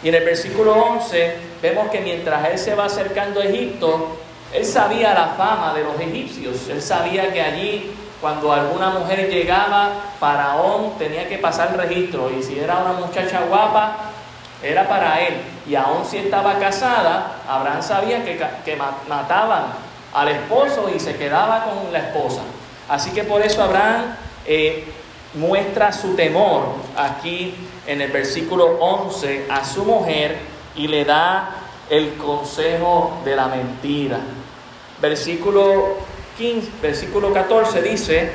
Y 0.03 0.09
en 0.09 0.17
el 0.17 0.25
versículo 0.25 0.73
11 0.75 1.37
vemos 1.63 1.91
que 1.91 2.01
mientras 2.01 2.49
él 2.49 2.59
se 2.59 2.75
va 2.75 2.87
acercando 2.87 3.41
a 3.41 3.45
Egipto, 3.45 4.20
él 4.53 4.65
sabía 4.65 5.15
la 5.15 5.29
fama 5.29 5.73
de 5.75 5.85
los 5.85 5.99
egipcios, 6.01 6.69
él 6.69 6.83
sabía 6.83 7.33
que 7.33 7.41
allí 7.41 7.93
cuando 8.21 8.53
alguna 8.53 8.91
mujer 8.91 9.31
llegaba, 9.31 9.93
Faraón 10.19 10.99
tenía 10.99 11.27
que 11.29 11.39
pasar 11.39 11.75
registro 11.77 12.31
y 12.31 12.43
si 12.43 12.59
era 12.59 12.79
una 12.79 12.93
muchacha 12.93 13.41
guapa, 13.49 13.97
era 14.63 14.87
para 14.87 15.21
él. 15.23 15.37
Y 15.67 15.75
aún 15.75 16.05
si 16.05 16.19
estaba 16.19 16.59
casada, 16.59 17.37
Abraham 17.49 17.83
sabía 17.83 18.23
que, 18.23 18.39
que 18.65 18.77
mataban 19.09 19.73
al 20.13 20.29
esposo 20.29 20.91
y 20.95 21.01
se 21.01 21.17
quedaba 21.17 21.65
con 21.65 21.93
la 21.93 22.01
esposa. 22.01 22.43
Así 22.91 23.11
que 23.13 23.25
por 23.25 23.41
eso 23.41 23.63
Abraham 23.63 24.15
eh, 24.45 24.85
muestra 25.35 25.91
su 25.91 26.15
temor 26.15 26.75
aquí 26.97 27.55
en 27.87 28.03
el 28.03 28.11
versículo 28.11 28.77
11 28.81 29.47
a 29.49 29.65
su 29.65 29.85
mujer 29.85 30.37
y 30.77 30.89
le 30.89 31.07
da 31.07 31.51
el 31.89 32.17
consejo 32.19 33.21
de 33.25 33.35
la 33.35 33.47
mentira 33.47 34.19
versículo, 35.01 35.97
15, 36.39 36.71
versículo 36.83 37.33
14 37.33 37.83
dice, 37.83 38.31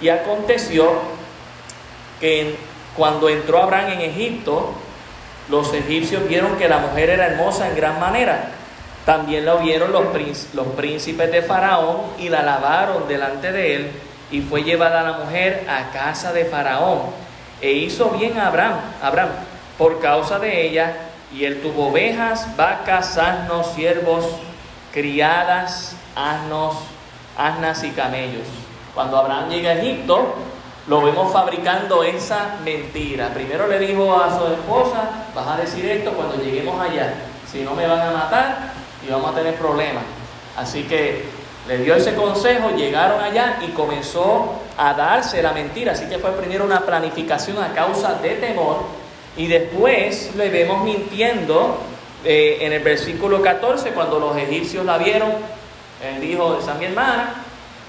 y 0.00 0.08
aconteció 0.08 0.92
que 2.20 2.56
cuando 2.96 3.28
entró 3.28 3.62
Abraham 3.62 3.90
en 3.90 4.00
Egipto, 4.02 4.72
los 5.48 5.72
egipcios 5.72 6.28
vieron 6.28 6.56
que 6.56 6.68
la 6.68 6.78
mujer 6.78 7.10
era 7.10 7.26
hermosa 7.26 7.68
en 7.68 7.76
gran 7.76 7.98
manera. 7.98 8.50
También 9.06 9.46
la 9.46 9.54
vieron 9.54 9.92
los, 9.92 10.06
príncipes 10.76 11.32
de 11.32 11.42
Faraón 11.42 12.02
y 12.18 12.28
la 12.28 12.42
lavaron 12.42 13.08
delante 13.08 13.52
de 13.52 13.76
él 13.76 13.90
y 14.30 14.42
fue 14.42 14.62
llevada 14.62 15.02
la 15.02 15.24
mujer 15.24 15.64
a 15.68 15.90
casa 15.90 16.32
de 16.32 16.44
Faraón. 16.44 17.02
E 17.60 17.72
hizo 17.72 18.10
bien 18.10 18.38
a 18.38 18.48
Abraham, 18.48 18.74
Abraham 19.02 19.30
por 19.78 20.00
causa 20.00 20.38
de 20.38 20.66
ella, 20.66 20.92
y 21.32 21.44
él 21.44 21.62
tuvo 21.62 21.88
ovejas, 21.88 22.56
vacas, 22.56 23.16
asnos, 23.16 23.72
siervos, 23.74 24.26
criadas, 24.92 25.94
asnos, 26.18 26.74
asnas 27.36 27.82
y 27.84 27.90
camellos. 27.90 28.46
Cuando 28.94 29.18
Abraham 29.18 29.48
llega 29.48 29.70
a 29.70 29.74
Egipto, 29.74 30.34
lo 30.88 31.02
vemos 31.02 31.32
fabricando 31.32 32.02
esa 32.02 32.56
mentira. 32.64 33.28
Primero 33.32 33.68
le 33.68 33.78
dijo 33.78 34.14
a 34.14 34.36
su 34.36 34.46
esposa, 34.52 35.26
vas 35.34 35.46
a 35.46 35.56
decir 35.56 35.84
esto 35.86 36.12
cuando 36.12 36.42
lleguemos 36.42 36.80
allá, 36.80 37.14
si 37.50 37.60
no 37.60 37.74
me 37.74 37.86
van 37.86 38.00
a 38.00 38.10
matar 38.10 38.72
y 39.06 39.10
vamos 39.10 39.30
a 39.30 39.34
tener 39.34 39.54
problemas. 39.54 40.02
Así 40.56 40.82
que 40.84 41.26
le 41.68 41.78
dio 41.78 41.94
ese 41.94 42.14
consejo, 42.14 42.70
llegaron 42.70 43.22
allá 43.22 43.58
y 43.60 43.68
comenzó 43.68 44.54
a 44.76 44.94
darse 44.94 45.42
la 45.42 45.52
mentira. 45.52 45.92
Así 45.92 46.06
que 46.06 46.18
fue 46.18 46.32
primero 46.32 46.64
una 46.64 46.80
planificación 46.80 47.62
a 47.62 47.72
causa 47.74 48.14
de 48.14 48.30
temor 48.30 48.78
y 49.36 49.46
después 49.46 50.34
le 50.34 50.48
vemos 50.48 50.82
mintiendo 50.82 51.78
eh, 52.24 52.58
en 52.62 52.72
el 52.72 52.82
versículo 52.82 53.40
14 53.40 53.90
cuando 53.90 54.18
los 54.18 54.36
egipcios 54.36 54.84
la 54.84 54.98
vieron. 54.98 55.57
Él 56.02 56.20
dijo, 56.20 56.58
esa 56.58 56.72
es 56.72 56.78
mi 56.78 56.84
hermana. 56.86 57.34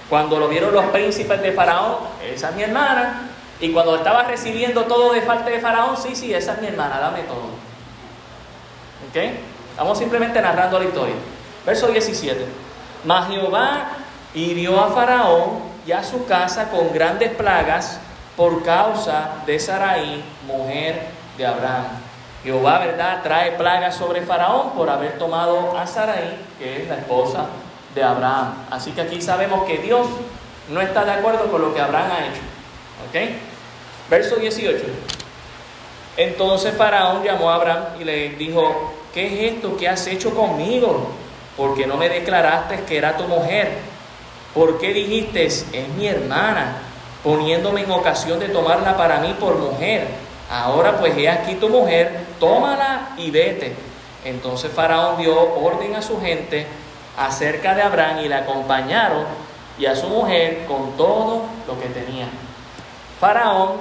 Cuando 0.10 0.40
lo 0.40 0.48
vieron 0.48 0.74
los 0.74 0.86
príncipes 0.86 1.42
de 1.42 1.52
Faraón, 1.52 1.98
esa 2.24 2.50
es 2.50 2.56
mi 2.56 2.64
hermana. 2.64 3.30
Y 3.60 3.72
cuando 3.72 3.96
estaba 3.98 4.24
recibiendo 4.24 4.86
todo 4.86 5.14
de 5.14 5.22
parte 5.22 5.52
de 5.52 5.60
Faraón, 5.60 5.96
sí, 5.98 6.16
sí, 6.16 6.34
esa 6.34 6.54
es 6.54 6.62
mi 6.62 6.68
hermana, 6.68 7.00
dame 7.00 7.22
todo. 7.24 7.50
¿Ok? 9.10 9.34
Vamos 9.78 9.98
simplemente 9.98 10.42
narrando 10.42 10.80
la 10.80 10.86
historia. 10.86 11.16
Verso 11.66 11.88
17. 11.88 12.46
Mas 13.04 13.28
Jehová 13.28 13.90
hirió 14.34 14.82
a 14.82 14.90
Faraón 14.90 15.60
y 15.86 15.92
a 15.92 16.04
su 16.04 16.26
casa 16.26 16.70
con 16.70 16.92
grandes 16.92 17.32
plagas 17.32 18.00
por 18.36 18.64
causa 18.64 19.30
de 19.46 19.60
Sarai, 19.60 20.24
mujer 20.48 21.08
de 21.38 21.46
Abraham. 21.46 21.86
Jehová, 22.44 22.80
¿verdad?, 22.80 23.22
trae 23.22 23.52
plagas 23.52 23.96
sobre 23.96 24.22
Faraón 24.22 24.72
por 24.72 24.90
haber 24.90 25.18
tomado 25.18 25.78
a 25.78 25.86
Sarai, 25.86 26.38
que 26.58 26.84
es 26.84 26.90
la 26.90 26.96
esposa 26.96 27.46
de 27.96 28.04
Abraham. 28.04 28.54
Así 28.70 28.92
que 28.92 29.02
aquí 29.02 29.22
sabemos 29.22 29.66
que 29.66 29.78
Dios 29.78 30.08
no 30.70 30.82
está 30.82 31.06
de 31.06 31.12
acuerdo 31.12 31.52
con 31.52 31.62
lo 31.62 31.74
que 31.74 31.82
Abraham 31.82 32.12
ha 32.12 32.26
hecho. 32.26 32.42
¿Ok? 33.08 33.32
Verso 34.10 34.36
18. 34.38 34.86
Entonces 36.18 36.74
Faraón 36.76 37.24
llamó 37.24 37.50
a 37.50 37.56
Abraham 37.56 37.84
y 38.00 38.04
le 38.04 38.30
dijo, 38.32 38.94
¿qué 39.14 39.28
es 39.28 39.54
esto 39.54 39.78
que 39.78 39.88
has 39.88 40.06
hecho 40.08 40.36
conmigo? 40.36 41.10
Porque 41.56 41.88
no 41.88 41.96
me 41.96 42.10
declaraste 42.10 42.82
que 42.84 42.98
era 42.98 43.16
tu 43.18 43.24
mujer. 43.24 43.78
¿Por 44.54 44.80
qué 44.80 44.94
dijiste, 44.94 45.46
es 45.46 45.66
mi 45.98 46.08
hermana, 46.08 46.78
poniéndome 47.24 47.82
en 47.82 47.92
ocasión 47.92 48.40
de 48.40 48.50
tomarla 48.50 48.98
para 48.98 49.20
mí 49.20 49.36
por 49.40 49.58
mujer? 49.58 50.08
Ahora 50.52 50.98
pues 50.98 51.16
he 51.16 51.30
aquí 51.30 51.56
tu 51.56 51.70
mujer, 51.70 52.26
tómala 52.40 53.10
y 53.18 53.30
vete. 53.30 53.76
Entonces 54.26 54.72
Faraón 54.72 55.18
dio 55.22 55.54
orden 55.56 55.96
a 55.96 56.02
su 56.02 56.20
gente 56.20 56.66
acerca 57.18 57.76
de 57.76 57.82
Abraham 57.82 58.20
y 58.20 58.28
le 58.28 58.36
acompañaron 58.36 59.26
y 59.78 59.86
a 59.86 59.96
su 59.96 60.08
mujer 60.08 60.66
con 60.68 60.98
todo 60.98 61.44
lo 61.68 61.80
que 61.80 61.88
tenía. 61.88 62.28
Faraón, 63.20 63.78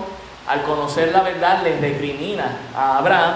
al 0.47 0.63
conocer 0.63 1.13
la 1.13 1.23
verdad, 1.23 1.63
les 1.63 1.81
recrimina 1.81 2.57
a 2.77 2.99
Abraham 2.99 3.35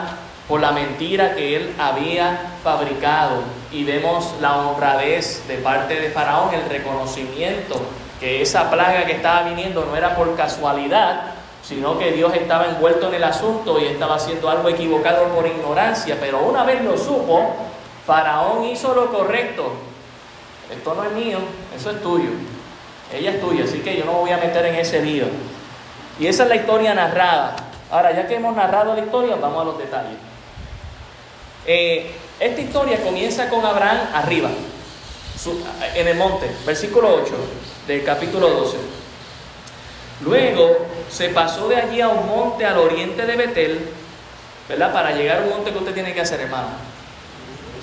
por 0.48 0.60
la 0.60 0.72
mentira 0.72 1.34
que 1.34 1.56
él 1.56 1.74
había 1.78 2.52
fabricado. 2.62 3.42
Y 3.70 3.84
vemos 3.84 4.34
la 4.40 4.56
honradez 4.56 5.46
de 5.48 5.56
parte 5.56 6.00
de 6.00 6.10
Faraón, 6.10 6.54
el 6.54 6.68
reconocimiento 6.68 7.80
que 8.22 8.40
esa 8.40 8.70
plaga 8.70 9.04
que 9.04 9.14
estaba 9.14 9.42
viniendo 9.42 9.84
no 9.84 9.96
era 9.96 10.14
por 10.14 10.36
casualidad, 10.36 11.22
sino 11.60 11.98
que 11.98 12.12
Dios 12.12 12.32
estaba 12.34 12.66
envuelto 12.66 13.08
en 13.08 13.14
el 13.14 13.24
asunto 13.24 13.80
y 13.80 13.86
estaba 13.86 14.14
haciendo 14.14 14.48
algo 14.48 14.68
equivocado 14.68 15.24
por 15.34 15.44
ignorancia. 15.44 16.16
Pero 16.20 16.40
una 16.42 16.62
vez 16.62 16.84
lo 16.84 16.96
supo, 16.96 17.56
Faraón 18.06 18.64
hizo 18.64 18.94
lo 18.94 19.12
correcto. 19.12 19.72
Esto 20.70 20.94
no 20.94 21.04
es 21.04 21.12
mío, 21.12 21.38
eso 21.76 21.90
es 21.90 22.02
tuyo. 22.02 22.30
Ella 23.12 23.30
es 23.32 23.40
tuya, 23.40 23.64
así 23.64 23.80
que 23.80 23.96
yo 23.96 24.04
no 24.04 24.12
me 24.12 24.18
voy 24.20 24.30
a 24.30 24.38
meter 24.38 24.64
en 24.66 24.76
ese 24.76 25.02
lío. 25.02 25.26
Y 26.18 26.26
esa 26.26 26.44
es 26.44 26.48
la 26.48 26.56
historia 26.56 26.94
narrada. 26.94 27.56
Ahora, 27.90 28.12
ya 28.12 28.26
que 28.26 28.36
hemos 28.36 28.56
narrado 28.56 28.94
la 28.94 29.00
historia, 29.00 29.36
vamos 29.36 29.60
a 29.60 29.64
los 29.64 29.78
detalles. 29.78 30.16
Eh, 31.66 32.10
esta 32.40 32.60
historia 32.60 33.02
comienza 33.02 33.48
con 33.48 33.64
Abraham 33.64 33.98
arriba, 34.14 34.50
en 35.94 36.08
el 36.08 36.16
monte, 36.16 36.50
versículo 36.66 37.14
8 37.22 37.32
del 37.86 38.02
capítulo 38.02 38.48
12. 38.48 38.78
Luego 40.22 40.86
se 41.10 41.28
pasó 41.28 41.68
de 41.68 41.76
allí 41.76 42.00
a 42.00 42.08
un 42.08 42.26
monte 42.26 42.64
al 42.64 42.78
oriente 42.78 43.26
de 43.26 43.36
Betel, 43.36 43.88
¿verdad? 44.68 44.92
Para 44.92 45.12
llegar 45.12 45.38
a 45.38 45.42
un 45.42 45.50
monte 45.50 45.72
que 45.72 45.78
usted 45.78 45.94
tiene 45.94 46.14
que 46.14 46.20
hacer, 46.20 46.40
hermano. 46.40 46.68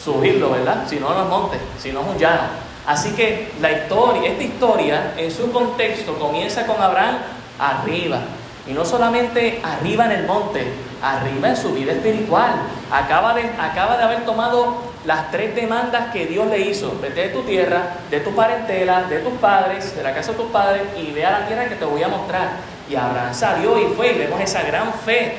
Subirlo, 0.03 0.51
¿verdad? 0.51 0.85
Si 0.87 0.97
no, 0.97 1.13
no 1.13 1.23
es 1.23 1.29
monte, 1.29 1.57
si 1.77 1.91
no 1.91 2.01
es 2.01 2.07
un 2.07 2.17
llano. 2.17 2.69
Así 2.85 3.11
que 3.11 3.51
la 3.61 3.71
historia, 3.71 4.31
esta 4.31 4.43
historia 4.43 5.13
en 5.17 5.29
su 5.29 5.51
contexto 5.51 6.15
comienza 6.17 6.65
con 6.65 6.81
Abraham 6.81 7.17
arriba. 7.59 8.19
Y 8.67 8.73
no 8.73 8.85
solamente 8.85 9.61
arriba 9.63 10.05
en 10.05 10.11
el 10.11 10.25
monte, 10.25 10.65
arriba 11.01 11.49
en 11.49 11.57
su 11.57 11.73
vida 11.73 11.91
espiritual. 11.91 12.53
Acaba 12.91 13.33
de, 13.33 13.43
acaba 13.59 13.97
de 13.97 14.03
haber 14.03 14.25
tomado 14.25 14.89
las 15.05 15.31
tres 15.31 15.55
demandas 15.55 16.11
que 16.11 16.25
Dios 16.25 16.47
le 16.47 16.59
hizo. 16.59 16.97
Vete 17.01 17.27
de 17.27 17.29
tu 17.29 17.41
tierra, 17.43 17.95
de 18.09 18.19
tu 18.19 18.31
parentela, 18.31 19.03
de 19.03 19.19
tus 19.19 19.33
padres, 19.33 19.95
de 19.95 20.03
la 20.03 20.13
casa 20.13 20.31
de 20.31 20.37
tus 20.37 20.51
padres 20.51 20.83
y 20.97 21.11
ve 21.11 21.25
a 21.25 21.39
la 21.39 21.47
tierra 21.47 21.67
que 21.67 21.75
te 21.75 21.85
voy 21.85 22.03
a 22.03 22.07
mostrar. 22.07 22.49
Y 22.89 22.95
Abraham 22.95 23.33
salió 23.33 23.79
y 23.79 23.93
fue 23.93 24.13
y 24.13 24.17
vemos 24.17 24.41
esa 24.41 24.63
gran 24.63 24.93
fe 24.93 25.35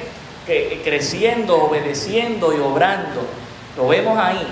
que, 0.47 0.81
creciendo, 0.85 1.64
obedeciendo 1.64 2.57
y 2.57 2.61
obrando. 2.61 3.23
Lo 3.77 3.89
vemos 3.89 4.19
ahí. 4.19 4.47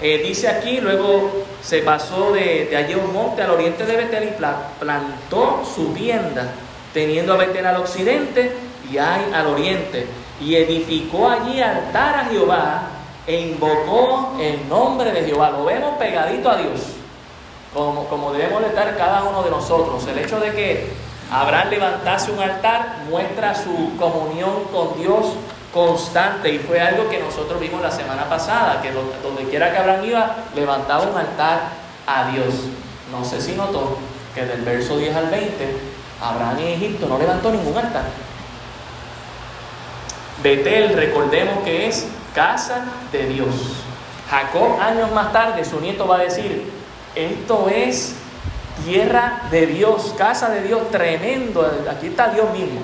Eh, 0.00 0.18
dice 0.18 0.48
aquí, 0.48 0.80
luego 0.80 1.44
se 1.62 1.78
pasó 1.82 2.32
de, 2.32 2.66
de 2.66 2.76
allí 2.76 2.94
un 2.94 3.12
monte 3.12 3.42
al 3.42 3.50
oriente 3.50 3.86
de 3.86 3.96
Betel 3.96 4.24
y 4.24 4.80
plantó 4.80 5.62
su 5.64 5.92
tienda, 5.94 6.52
teniendo 6.92 7.34
a 7.34 7.36
Betel 7.36 7.66
al 7.66 7.76
occidente 7.76 8.52
y 8.90 8.98
hay 8.98 9.32
al 9.32 9.46
oriente. 9.46 10.06
Y 10.40 10.56
edificó 10.56 11.28
allí 11.28 11.60
altar 11.60 12.16
a 12.16 12.24
Jehová 12.26 12.82
e 13.26 13.40
invocó 13.40 14.34
el 14.40 14.68
nombre 14.68 15.12
de 15.12 15.24
Jehová. 15.24 15.50
Lo 15.50 15.64
vemos 15.64 15.96
pegadito 15.96 16.50
a 16.50 16.56
Dios, 16.56 16.80
como, 17.72 18.06
como 18.08 18.32
debemos 18.32 18.62
estar 18.64 18.96
cada 18.96 19.22
uno 19.22 19.42
de 19.42 19.50
nosotros. 19.50 20.06
El 20.06 20.18
hecho 20.18 20.40
de 20.40 20.52
que 20.52 20.92
Abraham 21.30 21.70
levantase 21.70 22.30
un 22.30 22.40
altar 22.40 22.98
muestra 23.08 23.54
su 23.54 23.96
comunión 23.96 24.64
con 24.72 25.00
Dios 25.00 25.26
constante 25.74 26.50
y 26.50 26.58
fue 26.60 26.80
algo 26.80 27.08
que 27.08 27.18
nosotros 27.18 27.60
vimos 27.60 27.82
la 27.82 27.90
semana 27.90 28.28
pasada, 28.28 28.80
que 28.80 28.92
donde 28.92 29.44
quiera 29.50 29.72
que 29.72 29.78
Abraham 29.78 30.04
iba, 30.04 30.36
levantaba 30.54 31.02
un 31.02 31.18
altar 31.18 31.70
a 32.06 32.30
Dios. 32.30 32.54
No 33.10 33.24
sé 33.24 33.40
si 33.40 33.52
notó 33.52 33.98
que 34.34 34.46
del 34.46 34.62
verso 34.62 34.96
10 34.96 35.16
al 35.16 35.30
20, 35.30 35.76
Abraham 36.22 36.58
en 36.60 36.68
Egipto 36.68 37.06
no 37.08 37.18
levantó 37.18 37.50
ningún 37.50 37.76
altar. 37.76 38.04
Betel, 40.44 40.94
recordemos 40.94 41.64
que 41.64 41.88
es 41.88 42.06
casa 42.34 42.84
de 43.10 43.26
Dios. 43.26 43.54
Jacob, 44.30 44.80
años 44.80 45.10
más 45.12 45.32
tarde, 45.32 45.64
su 45.64 45.80
nieto 45.80 46.06
va 46.06 46.16
a 46.16 46.20
decir, 46.20 46.70
esto 47.16 47.68
es 47.68 48.14
tierra 48.84 49.42
de 49.50 49.66
Dios, 49.66 50.14
casa 50.16 50.50
de 50.50 50.62
Dios, 50.62 50.88
tremendo, 50.92 51.68
aquí 51.90 52.08
está 52.08 52.28
Dios 52.28 52.50
mismo. 52.52 52.80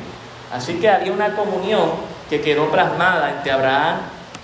Así 0.53 0.75
que 0.75 0.89
había 0.89 1.13
una 1.13 1.37
comunión 1.37 1.91
que 2.31 2.41
quedó 2.41 2.71
plasmada 2.71 3.31
entre 3.31 3.51
Abraham 3.51 3.97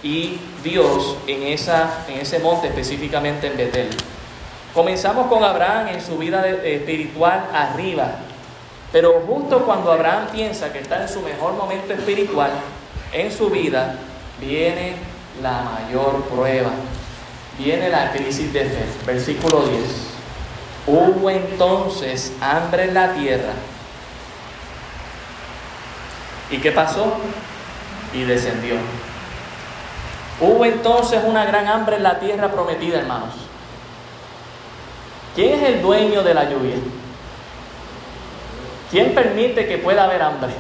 y 0.03 0.39
Dios 0.65 1.17
en, 1.29 1.45
esa, 1.45 2.05
en 2.09 2.19
ese 2.21 2.41
monte, 2.41 2.67
específicamente 2.67 3.47
en 3.47 3.57
Betel. 3.57 3.89
Comenzamos 4.75 5.29
con 5.29 5.45
Abraham 5.45 5.89
en 5.89 6.03
su 6.03 6.19
vida 6.19 6.47
espiritual 6.49 7.47
arriba, 7.55 8.17
pero 8.93 9.23
justo 9.27 9.65
cuando 9.65 9.93
Abraham 9.93 10.27
piensa 10.33 10.73
que 10.73 10.81
está 10.81 11.01
en 11.03 11.09
su 11.09 11.21
mejor 11.23 11.55
momento 11.55 11.93
espiritual 11.93 12.51
en 13.13 13.33
su 13.33 13.49
vida, 13.49 13.95
viene 14.41 14.97
la 15.41 15.63
mayor 15.63 16.25
prueba, 16.25 16.71
viene 17.57 17.89
la 17.89 18.11
crisis 18.11 18.53
de 18.53 18.65
fe. 18.65 18.85
Versículo 19.07 19.63
10. 19.63 19.81
Hubo 20.89 21.31
entonces 21.31 22.33
hambre 22.41 22.85
en 22.85 22.95
la 22.95 23.13
tierra. 23.15 23.53
¿Y 26.51 26.59
qué 26.59 26.73
pasó? 26.73 27.19
Y 28.17 28.25
descendió. 28.25 28.77
Hubo 30.41 30.65
entonces 30.65 31.21
una 31.23 31.45
gran 31.45 31.69
hambre 31.69 31.97
en 31.97 32.03
la 32.03 32.19
tierra 32.19 32.51
prometida, 32.51 32.99
hermanos. 32.99 33.35
¿Quién 35.35 35.61
es 35.61 35.69
el 35.69 35.83
dueño 35.83 36.23
de 36.23 36.33
la 36.33 36.45
lluvia? 36.49 36.77
¿Quién 38.91 39.15
permite 39.15 39.67
que 39.67 39.77
pueda 39.77 40.05
haber 40.05 40.23
hambre? 40.23 40.55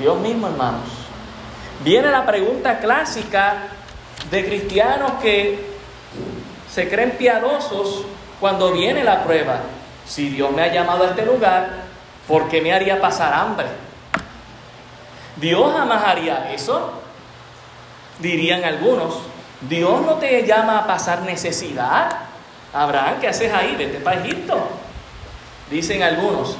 Dios 0.00 0.18
mismo, 0.18 0.48
hermanos. 0.48 0.88
Viene 1.84 2.10
la 2.10 2.26
pregunta 2.26 2.80
clásica 2.80 3.68
de 4.28 4.44
cristianos 4.44 5.12
que 5.22 5.64
se 6.68 6.88
creen 6.88 7.12
piadosos 7.12 8.04
cuando 8.40 8.72
viene 8.72 9.04
la 9.04 9.22
prueba. 9.22 9.60
Si 10.06 10.28
Dios 10.30 10.50
me 10.50 10.62
ha 10.62 10.72
llamado 10.72 11.04
a 11.04 11.10
este 11.10 11.24
lugar, 11.24 11.68
¿por 12.26 12.48
qué 12.48 12.60
me 12.60 12.72
haría 12.72 13.00
pasar 13.00 13.32
hambre? 13.32 13.66
Dios 15.42 15.72
jamás 15.76 16.04
haría 16.04 16.52
eso, 16.52 16.92
dirían 18.20 18.62
algunos. 18.62 19.14
Dios 19.68 20.00
no 20.02 20.14
te 20.14 20.46
llama 20.46 20.78
a 20.78 20.86
pasar 20.86 21.22
necesidad. 21.22 22.10
Abraham, 22.72 23.16
¿qué 23.20 23.26
haces 23.26 23.52
ahí? 23.52 23.74
Vete 23.76 23.98
para 23.98 24.20
Egipto. 24.20 24.68
Dicen 25.68 26.00
algunos. 26.04 26.56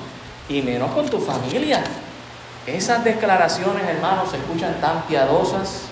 y 0.49 0.61
menos 0.61 0.91
con 0.91 1.09
tu 1.09 1.21
familia. 1.21 1.85
Esas 2.67 3.05
declaraciones, 3.05 3.89
hermanos, 3.89 4.31
se 4.31 4.37
escuchan 4.37 4.81
tan 4.81 5.03
piadosas, 5.03 5.83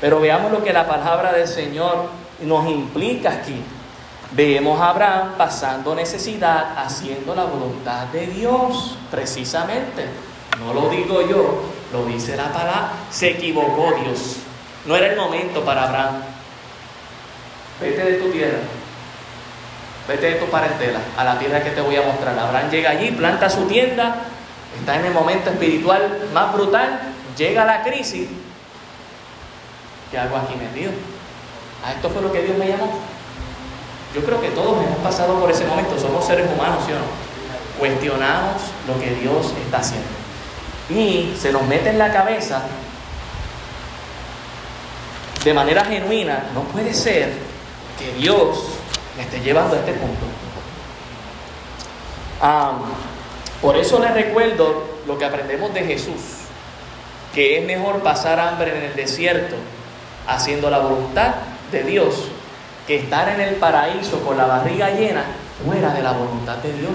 pero 0.00 0.18
veamos 0.18 0.50
lo 0.50 0.64
que 0.64 0.72
la 0.72 0.88
palabra 0.88 1.32
del 1.32 1.46
Señor 1.46 2.08
nos 2.40 2.66
implica 2.68 3.30
aquí. 3.30 3.62
Vemos 4.32 4.80
a 4.80 4.88
Abraham 4.88 5.34
pasando 5.36 5.94
necesidad, 5.94 6.78
haciendo 6.78 7.34
la 7.34 7.44
voluntad 7.44 8.06
de 8.06 8.26
Dios, 8.28 8.96
precisamente. 9.10 10.08
No 10.64 10.74
lo 10.74 10.88
digo 10.88 11.26
yo, 11.28 11.62
lo 11.92 12.04
dice 12.06 12.36
la 12.36 12.52
palabra. 12.52 12.92
Se 13.10 13.30
equivocó 13.30 13.94
Dios. 14.02 14.36
No 14.86 14.96
era 14.96 15.08
el 15.08 15.16
momento 15.16 15.64
para 15.64 15.84
Abraham. 15.84 16.22
Vete 17.80 18.02
de 18.02 18.14
tu 18.14 18.30
tierra, 18.30 18.58
vete 20.08 20.30
de 20.30 20.34
tu 20.34 20.46
parentela, 20.46 20.98
a 21.16 21.22
la 21.22 21.38
tierra 21.38 21.62
que 21.62 21.70
te 21.70 21.80
voy 21.80 21.94
a 21.94 22.02
mostrar. 22.02 22.36
Abraham 22.36 22.70
llega 22.70 22.90
allí, 22.90 23.12
planta 23.12 23.48
su 23.48 23.66
tienda, 23.66 24.16
está 24.76 24.98
en 24.98 25.06
el 25.06 25.12
momento 25.12 25.50
espiritual 25.50 26.28
más 26.34 26.52
brutal, 26.52 27.00
llega 27.36 27.64
la 27.64 27.84
crisis. 27.84 28.28
¿Qué 30.10 30.18
hago 30.18 30.38
aquí 30.38 30.54
metido? 30.56 30.90
¿A 31.86 31.92
esto 31.92 32.10
fue 32.10 32.20
lo 32.20 32.32
que 32.32 32.42
Dios 32.42 32.58
me 32.58 32.66
llamó? 32.66 32.98
Yo 34.12 34.24
creo 34.24 34.40
que 34.40 34.48
todos 34.48 34.82
hemos 34.84 34.98
pasado 34.98 35.38
por 35.38 35.48
ese 35.48 35.64
momento, 35.64 35.96
somos 36.00 36.26
seres 36.26 36.48
humanos, 36.52 36.82
¿sí 36.84 36.92
o 36.92 36.96
no? 36.96 37.04
Cuestionamos 37.78 38.60
lo 38.88 38.98
que 38.98 39.14
Dios 39.20 39.52
está 39.64 39.78
haciendo. 39.78 40.17
Y 40.90 41.34
se 41.38 41.52
nos 41.52 41.62
mete 41.64 41.90
en 41.90 41.98
la 41.98 42.12
cabeza 42.12 42.62
de 45.44 45.54
manera 45.54 45.84
genuina, 45.84 46.44
no 46.54 46.62
puede 46.62 46.92
ser 46.92 47.32
que 47.98 48.12
Dios 48.14 48.58
me 49.16 49.22
esté 49.22 49.40
llevando 49.40 49.76
a 49.76 49.78
este 49.78 49.92
punto. 49.92 50.26
por 53.62 53.76
eso 53.76 53.98
les 53.98 54.14
recuerdo 54.14 54.84
lo 55.06 55.18
que 55.18 55.24
aprendemos 55.24 55.72
de 55.74 55.84
Jesús, 55.84 56.20
que 57.34 57.58
es 57.58 57.66
mejor 57.66 58.02
pasar 58.02 58.38
hambre 58.40 58.76
en 58.76 58.84
el 58.84 58.96
desierto 58.96 59.56
haciendo 60.26 60.70
la 60.70 60.78
voluntad 60.78 61.34
de 61.72 61.82
Dios 61.82 62.28
que 62.86 62.96
estar 62.96 63.28
en 63.28 63.40
el 63.40 63.56
paraíso 63.56 64.20
con 64.20 64.36
la 64.36 64.46
barriga 64.46 64.90
llena 64.90 65.24
fuera 65.64 65.92
de 65.92 66.02
la 66.02 66.12
voluntad 66.12 66.56
de 66.56 66.72
Dios. 66.72 66.92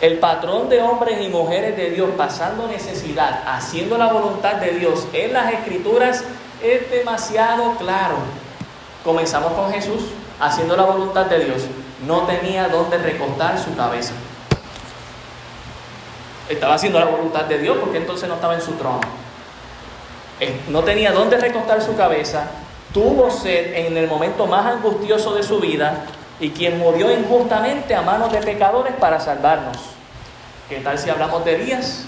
El 0.00 0.18
patrón 0.18 0.70
de 0.70 0.80
hombres 0.80 1.20
y 1.20 1.28
mujeres 1.28 1.76
de 1.76 1.90
Dios 1.90 2.08
pasando 2.16 2.66
necesidad, 2.66 3.42
haciendo 3.46 3.98
la 3.98 4.10
voluntad 4.10 4.54
de 4.54 4.70
Dios 4.70 5.06
en 5.12 5.34
las 5.34 5.52
escrituras 5.52 6.24
es 6.62 6.90
demasiado 6.90 7.74
claro. 7.76 8.16
Comenzamos 9.04 9.52
con 9.52 9.70
Jesús 9.70 10.04
haciendo 10.40 10.74
la 10.74 10.84
voluntad 10.84 11.26
de 11.26 11.44
Dios. 11.44 11.64
No 12.06 12.22
tenía 12.22 12.68
dónde 12.68 12.96
recostar 12.96 13.58
su 13.58 13.76
cabeza. 13.76 14.14
Estaba 16.48 16.74
haciendo 16.74 16.98
la 16.98 17.06
voluntad 17.06 17.44
de 17.44 17.58
Dios 17.58 17.76
porque 17.78 17.98
entonces 17.98 18.26
no 18.26 18.36
estaba 18.36 18.54
en 18.54 18.62
su 18.62 18.72
trono. 18.72 19.00
No 20.70 20.82
tenía 20.82 21.12
dónde 21.12 21.36
recostar 21.36 21.82
su 21.82 21.94
cabeza. 21.94 22.46
Tuvo 22.94 23.30
sed 23.30 23.74
en 23.74 23.98
el 23.98 24.08
momento 24.08 24.46
más 24.46 24.64
angustioso 24.64 25.34
de 25.34 25.42
su 25.42 25.60
vida 25.60 26.06
y 26.40 26.50
quien 26.50 26.78
murió 26.78 27.12
injustamente 27.12 27.94
a 27.94 28.00
manos 28.00 28.32
de 28.32 28.38
pecadores 28.38 28.94
para 28.94 29.20
salvarnos. 29.20 29.76
¿Qué 30.68 30.80
tal 30.80 30.98
si 30.98 31.10
hablamos 31.10 31.44
de 31.44 31.56
Elías? 31.56 32.04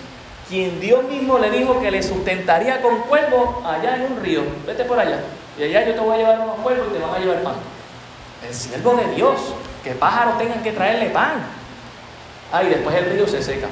Quien 0.48 0.80
Dios 0.80 1.04
mismo 1.04 1.38
le 1.38 1.50
dijo 1.50 1.80
que 1.80 1.90
le 1.90 2.02
sustentaría 2.02 2.80
con 2.80 3.00
cuervos 3.02 3.64
allá 3.64 3.96
en 3.96 4.12
un 4.12 4.22
río. 4.22 4.42
Vete 4.66 4.84
por 4.84 4.98
allá. 4.98 5.20
Y 5.58 5.64
allá 5.64 5.86
yo 5.86 5.94
te 5.94 6.00
voy 6.00 6.14
a 6.14 6.18
llevar 6.18 6.40
unos 6.40 6.56
cuervos 6.56 6.88
y 6.90 6.94
te 6.94 6.98
van 6.98 7.14
a 7.14 7.18
llevar 7.18 7.42
pan. 7.42 7.54
El 8.46 8.54
siervo 8.54 8.94
de 8.96 9.14
Dios. 9.14 9.38
Que 9.84 9.92
pájaros 9.92 10.38
tengan 10.38 10.62
que 10.62 10.72
traerle 10.72 11.10
pan. 11.10 11.44
Ah, 12.52 12.62
después 12.62 12.94
el 12.96 13.10
río 13.10 13.26
se 13.26 13.42
seca. 13.42 13.66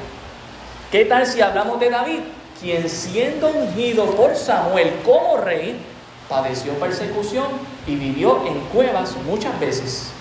¿Qué 0.90 1.05
tal 1.05 1.26
si 1.26 1.40
hablamos 1.40 1.79
de 1.81 1.90
David? 1.90 2.21
Quien 2.61 2.88
siendo 2.88 3.49
ungido 3.49 4.07
por 4.17 4.35
Samuel 4.35 4.93
como 5.04 5.37
rey, 5.37 5.80
padeció 6.28 6.73
persecución 6.75 7.47
y 7.87 7.95
vivió 7.95 8.45
en 8.47 8.58
cuevas 8.73 9.17
muchas 9.25 9.58
veces. 9.61 10.13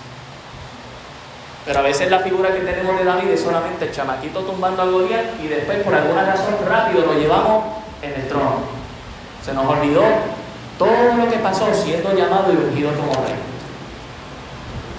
Pero 1.64 1.78
a 1.78 1.82
veces 1.82 2.10
la 2.10 2.20
figura 2.20 2.52
que 2.52 2.60
tenemos 2.60 2.98
de 2.98 3.04
David 3.04 3.30
es 3.30 3.40
solamente 3.40 3.84
el 3.84 3.92
chamaquito 3.92 4.40
tumbando 4.40 4.82
a 4.82 4.86
Goliat 4.86 5.40
y 5.42 5.48
después 5.48 5.82
por 5.82 5.94
alguna 5.94 6.24
razón 6.24 6.54
rápido 6.66 7.06
lo 7.06 7.14
llevamos 7.14 7.64
en 8.02 8.14
el 8.14 8.28
trono. 8.28 8.60
Se 9.44 9.52
nos 9.52 9.66
olvidó 9.66 10.02
todo 10.78 11.14
lo 11.16 11.30
que 11.30 11.38
pasó 11.38 11.72
siendo 11.74 12.14
llamado 12.16 12.52
y 12.52 12.56
ungido 12.56 12.90
como 12.92 13.12
rey. 13.12 13.34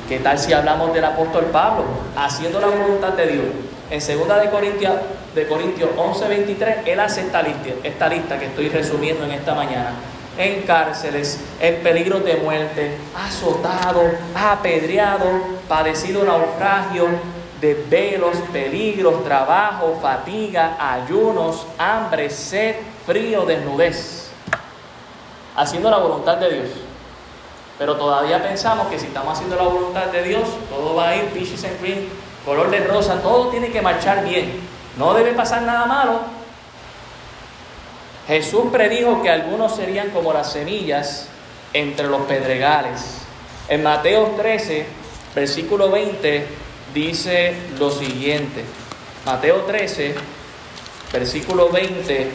¿Qué 0.08 0.20
tal 0.20 0.38
si 0.38 0.54
hablamos 0.54 0.94
del 0.94 1.06
apóstol 1.06 1.46
Pablo 1.46 1.86
haciendo 2.16 2.60
la 2.60 2.68
voluntad 2.68 3.14
de 3.14 3.28
Dios? 3.28 3.46
En 3.90 4.00
2 4.00 4.42
de 4.42 4.50
Corintios, 4.50 4.94
de 5.34 5.48
Corintios 5.48 5.90
11, 5.98 6.28
23, 6.28 6.78
él 6.86 7.00
hace 7.00 7.24
lista, 7.24 7.70
esta 7.84 8.08
lista 8.08 8.40
que 8.40 8.46
estoy 8.46 8.70
resumiendo 8.70 9.26
en 9.26 9.32
esta 9.32 9.54
mañana 9.56 9.92
en 10.38 10.64
cárceles, 10.64 11.40
en 11.60 11.84
peligro 11.84 12.20
de 12.20 12.36
muerte, 12.38 12.98
azotado, 13.16 14.02
apedreado, 14.36 15.28
padecido 15.68 16.24
naufragio, 16.24 17.08
de 17.60 17.76
velos, 17.90 18.38
peligros, 18.52 19.24
trabajo, 19.24 20.00
fatiga, 20.02 20.78
ayunos, 20.80 21.68
hambre, 21.78 22.30
sed, 22.30 22.76
frío, 23.06 23.46
desnudez. 23.46 24.32
Haciendo 25.56 25.92
la 25.92 25.98
voluntad 25.98 26.38
de 26.38 26.54
Dios. 26.54 26.70
Pero 27.78 27.98
todavía 27.98 28.42
pensamos 28.42 28.88
que 28.88 28.98
si 28.98 29.08
estamos 29.08 29.34
haciendo 29.34 29.56
la 29.56 29.64
voluntad 29.64 30.08
de 30.08 30.24
Dios, 30.24 30.44
todo 30.70 30.96
va 30.96 31.10
a 31.10 31.16
ir 31.16 31.26
peaches 31.26 31.64
and 31.64 31.80
cream, 31.80 32.00
color 32.46 32.70
de 32.72 32.80
rosa, 32.88 33.22
todo 33.22 33.50
tiene 33.50 33.70
que 33.72 33.82
marchar 33.82 34.24
bien. 34.24 34.60
No 34.98 35.14
debe 35.14 35.34
pasar 35.34 35.62
nada 35.62 35.86
malo, 35.86 36.22
Jesús 38.28 38.66
predijo 38.72 39.22
que 39.22 39.30
algunos 39.30 39.76
serían 39.76 40.10
como 40.12 40.32
las 40.32 40.52
semillas 40.54 41.28
entre 41.74 42.08
los 42.08 42.22
pedregales. 42.24 43.18
En 43.68 43.84
Mateo 43.84 44.36
13, 44.38 44.86
versículo 45.34 45.90
20, 45.90 46.46
dice 46.94 47.56
lo 47.80 47.90
siguiente. 47.90 48.64
Mateo 49.26 49.62
13, 49.62 50.16
versículo 51.12 51.70
20, 51.70 52.30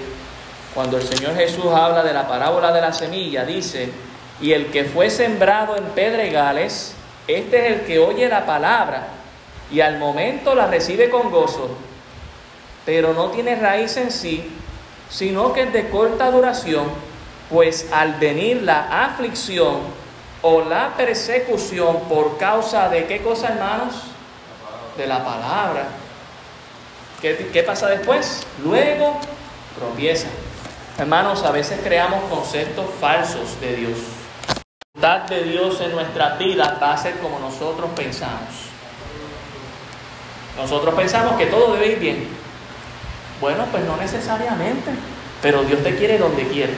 cuando 0.75 0.97
el 0.97 1.05
Señor 1.05 1.35
Jesús 1.37 1.67
habla 1.67 2.03
de 2.03 2.13
la 2.13 2.27
parábola 2.27 2.73
de 2.73 2.81
la 2.81 2.93
semilla, 2.93 3.45
dice, 3.45 3.91
y 4.41 4.53
el 4.53 4.67
que 4.67 4.85
fue 4.85 5.09
sembrado 5.09 5.77
en 5.77 5.85
pedregales, 5.85 6.95
este 7.27 7.59
es 7.59 7.73
el 7.73 7.81
que 7.87 7.99
oye 7.99 8.29
la 8.29 8.45
palabra 8.45 9.09
y 9.71 9.81
al 9.81 9.99
momento 9.99 10.55
la 10.55 10.67
recibe 10.67 11.11
con 11.11 11.31
gozo, 11.31 11.71
pero 12.85 13.15
no 13.15 13.31
tiene 13.31 13.57
raíz 13.57 13.97
en 13.97 14.11
sí 14.11 14.49
sino 15.11 15.53
que 15.53 15.63
es 15.63 15.73
de 15.73 15.89
corta 15.89 16.31
duración, 16.31 16.87
pues 17.51 17.89
al 17.93 18.15
venir 18.15 18.63
la 18.63 19.05
aflicción 19.05 19.79
o 20.43 20.63
la 20.63 20.97
persecución 20.97 22.01
por 22.09 22.39
causa 22.39 22.89
de 22.89 23.07
qué 23.07 23.23
cosa, 23.23 23.49
hermanos? 23.49 23.95
De 24.97 25.07
la 25.07 25.25
palabra. 25.25 25.89
¿Qué, 27.21 27.51
qué 27.53 27.63
pasa 27.63 27.89
después? 27.89 28.47
Luego 28.63 29.19
tropieza. 29.79 30.29
Hermanos, 30.99 31.43
a 31.45 31.51
veces 31.51 31.81
creamos 31.83 32.25
conceptos 32.31 32.87
falsos 33.01 33.61
de 33.61 33.77
Dios. 33.77 33.99
La 34.99 35.19
voluntad 35.19 35.37
de 35.37 35.43
Dios 35.45 35.81
en 35.83 35.93
nuestras 35.93 36.39
vidas 36.39 36.75
va 36.83 36.95
a 36.95 36.97
ser 36.97 37.19
como 37.19 37.39
nosotros 37.39 37.91
pensamos. 37.95 38.67
Nosotros 40.57 40.95
pensamos 40.95 41.37
que 41.37 41.47
todo 41.47 41.75
debe 41.75 41.89
ir 41.89 41.99
bien. 41.99 42.46
Bueno, 43.41 43.67
pues 43.71 43.85
no 43.85 43.97
necesariamente, 43.97 44.91
pero 45.43 45.63
Dios 45.65 45.83
te 45.83 45.97
quiere 45.97 46.19
donde 46.19 46.47
quiere. 46.49 46.75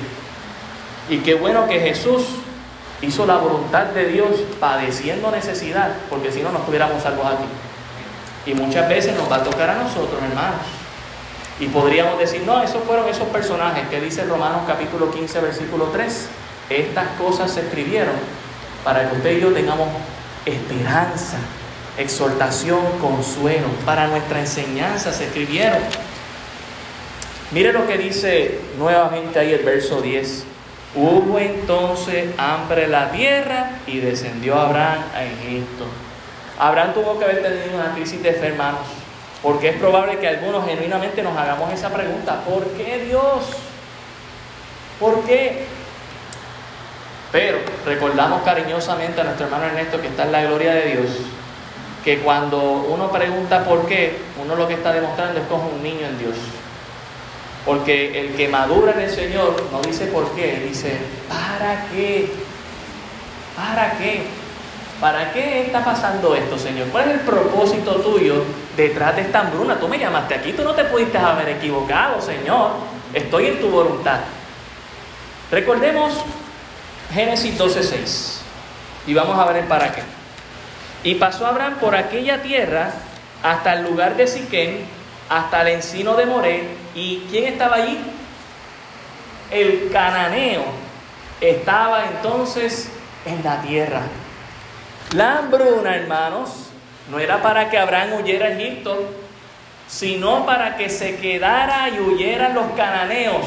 Y 1.08 1.18
qué 1.18 1.34
bueno 1.34 1.66
que 1.68 1.80
Jesús 1.80 2.24
hizo 3.00 3.26
la 3.26 3.36
voluntad 3.36 3.86
de 3.86 4.06
Dios 4.06 4.28
padeciendo 4.58 5.30
necesidad, 5.30 5.90
porque 6.10 6.32
si 6.32 6.42
no, 6.42 6.50
no 6.50 6.58
estuviéramos 6.58 7.02
salvos 7.02 7.26
aquí. 7.26 8.50
Y 8.50 8.54
muchas 8.54 8.88
veces 8.88 9.16
nos 9.16 9.30
va 9.30 9.36
a 9.36 9.42
tocar 9.42 9.70
a 9.70 9.74
nosotros, 9.74 10.20
hermanos. 10.22 10.60
Y 11.60 11.66
podríamos 11.66 12.18
decir, 12.18 12.42
no, 12.46 12.62
esos 12.62 12.82
fueron 12.84 13.08
esos 13.08 13.28
personajes 13.28 13.88
que 13.88 14.00
dice 14.00 14.24
Romanos 14.24 14.62
capítulo 14.66 15.10
15, 15.10 15.40
versículo 15.40 15.86
3. 15.86 16.28
Estas 16.70 17.08
cosas 17.18 17.50
se 17.50 17.60
escribieron 17.60 18.14
para 18.84 19.08
que 19.08 19.16
usted 19.16 19.38
y 19.38 19.40
yo 19.40 19.52
tengamos 19.52 19.88
esperanza, 20.44 21.36
exhortación, 21.96 22.80
consuelo. 23.00 23.66
Para 23.84 24.06
nuestra 24.06 24.40
enseñanza 24.40 25.12
se 25.12 25.24
escribieron. 25.24 25.80
Mire 27.50 27.72
lo 27.72 27.86
que 27.86 27.96
dice 27.96 28.58
nuevamente 28.76 29.38
ahí 29.38 29.54
el 29.54 29.64
verso 29.64 30.02
10. 30.02 30.44
Hubo 30.94 31.38
entonces 31.38 32.28
hambre 32.36 32.84
en 32.84 32.92
la 32.92 33.10
tierra 33.10 33.70
y 33.86 34.00
descendió 34.00 34.58
Abraham 34.58 35.02
a 35.14 35.24
Egipto. 35.24 35.86
Abraham 36.58 36.92
tuvo 36.92 37.18
que 37.18 37.24
haber 37.24 37.42
tenido 37.42 37.78
una 37.78 37.94
crisis 37.94 38.22
de 38.22 38.32
fe, 38.32 38.48
hermanos, 38.48 38.80
porque 39.42 39.70
es 39.70 39.76
probable 39.76 40.18
que 40.18 40.28
algunos 40.28 40.66
genuinamente 40.66 41.22
nos 41.22 41.36
hagamos 41.36 41.72
esa 41.72 41.90
pregunta, 41.90 42.40
¿por 42.44 42.64
qué 42.72 43.04
Dios? 43.06 43.44
¿Por 44.98 45.24
qué? 45.24 45.66
Pero 47.30 47.58
recordamos 47.86 48.42
cariñosamente 48.42 49.20
a 49.20 49.24
nuestro 49.24 49.46
hermano 49.46 49.66
Ernesto 49.66 50.00
que 50.00 50.08
está 50.08 50.24
en 50.24 50.32
la 50.32 50.44
gloria 50.44 50.74
de 50.74 50.86
Dios, 50.86 51.10
que 52.04 52.18
cuando 52.18 52.60
uno 52.60 53.10
pregunta 53.10 53.64
por 53.64 53.86
qué, 53.86 54.18
uno 54.42 54.56
lo 54.56 54.66
que 54.66 54.74
está 54.74 54.92
demostrando 54.92 55.38
es 55.38 55.46
es 55.46 55.52
un 55.52 55.82
niño 55.82 56.06
en 56.06 56.18
Dios. 56.18 56.34
Porque 57.64 58.20
el 58.20 58.34
que 58.34 58.48
madura 58.48 58.92
en 58.92 59.00
el 59.00 59.10
Señor 59.10 59.62
no 59.70 59.80
dice 59.80 60.06
por 60.06 60.30
qué, 60.34 60.64
dice, 60.66 60.96
¿para 61.28 61.86
qué? 61.90 62.30
¿Para 63.56 63.98
qué? 63.98 64.22
¿Para 65.00 65.32
qué 65.32 65.62
está 65.66 65.84
pasando 65.84 66.34
esto, 66.34 66.58
Señor? 66.58 66.88
¿Cuál 66.88 67.08
es 67.08 67.14
el 67.14 67.20
propósito 67.20 67.96
tuyo 67.96 68.42
detrás 68.76 69.14
de 69.14 69.22
esta 69.22 69.40
hambruna? 69.40 69.78
Tú 69.78 69.86
me 69.86 69.98
llamaste 69.98 70.34
aquí, 70.34 70.52
tú 70.52 70.64
no 70.64 70.74
te 70.74 70.84
pudiste 70.84 71.18
haber 71.18 71.48
equivocado, 71.50 72.20
Señor. 72.20 72.72
Estoy 73.12 73.46
en 73.46 73.60
tu 73.60 73.68
voluntad. 73.68 74.20
Recordemos 75.50 76.14
Génesis 77.12 77.56
12:6 77.56 78.40
y 79.06 79.14
vamos 79.14 79.38
a 79.38 79.44
ver 79.46 79.62
el 79.62 79.64
para 79.64 79.92
qué. 79.92 80.02
Y 81.04 81.14
pasó 81.14 81.46
Abraham 81.46 81.76
por 81.80 81.94
aquella 81.94 82.42
tierra 82.42 82.90
hasta 83.42 83.74
el 83.74 83.84
lugar 83.84 84.16
de 84.16 84.26
Siquén, 84.26 84.84
hasta 85.28 85.62
el 85.62 85.68
encino 85.68 86.16
de 86.16 86.26
Moré. 86.26 86.68
¿Y 86.98 87.24
quién 87.30 87.44
estaba 87.44 87.76
allí? 87.76 87.96
El 89.52 89.88
cananeo 89.92 90.64
estaba 91.40 92.06
entonces 92.06 92.90
en 93.24 93.44
la 93.44 93.62
tierra. 93.62 94.00
La 95.14 95.38
hambruna, 95.38 95.94
hermanos, 95.94 96.70
no 97.08 97.20
era 97.20 97.40
para 97.40 97.70
que 97.70 97.78
Abraham 97.78 98.14
huyera 98.14 98.46
a 98.46 98.50
Egipto, 98.50 99.10
sino 99.86 100.44
para 100.44 100.76
que 100.76 100.90
se 100.90 101.18
quedara 101.18 101.88
y 101.88 102.00
huyeran 102.00 102.56
los 102.56 102.72
cananeos. 102.72 103.46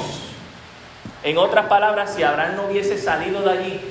En 1.22 1.38
otras 1.38 1.66
palabras, 1.66 2.14
si 2.16 2.24
Abraham 2.24 2.56
no 2.56 2.64
hubiese 2.68 2.98
salido 2.98 3.42
de 3.42 3.52
allí, 3.52 3.82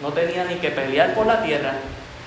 no 0.00 0.12
tenía 0.12 0.44
ni 0.44 0.54
que 0.54 0.70
pelear 0.70 1.14
por 1.14 1.26
la 1.26 1.42
tierra, 1.42 1.72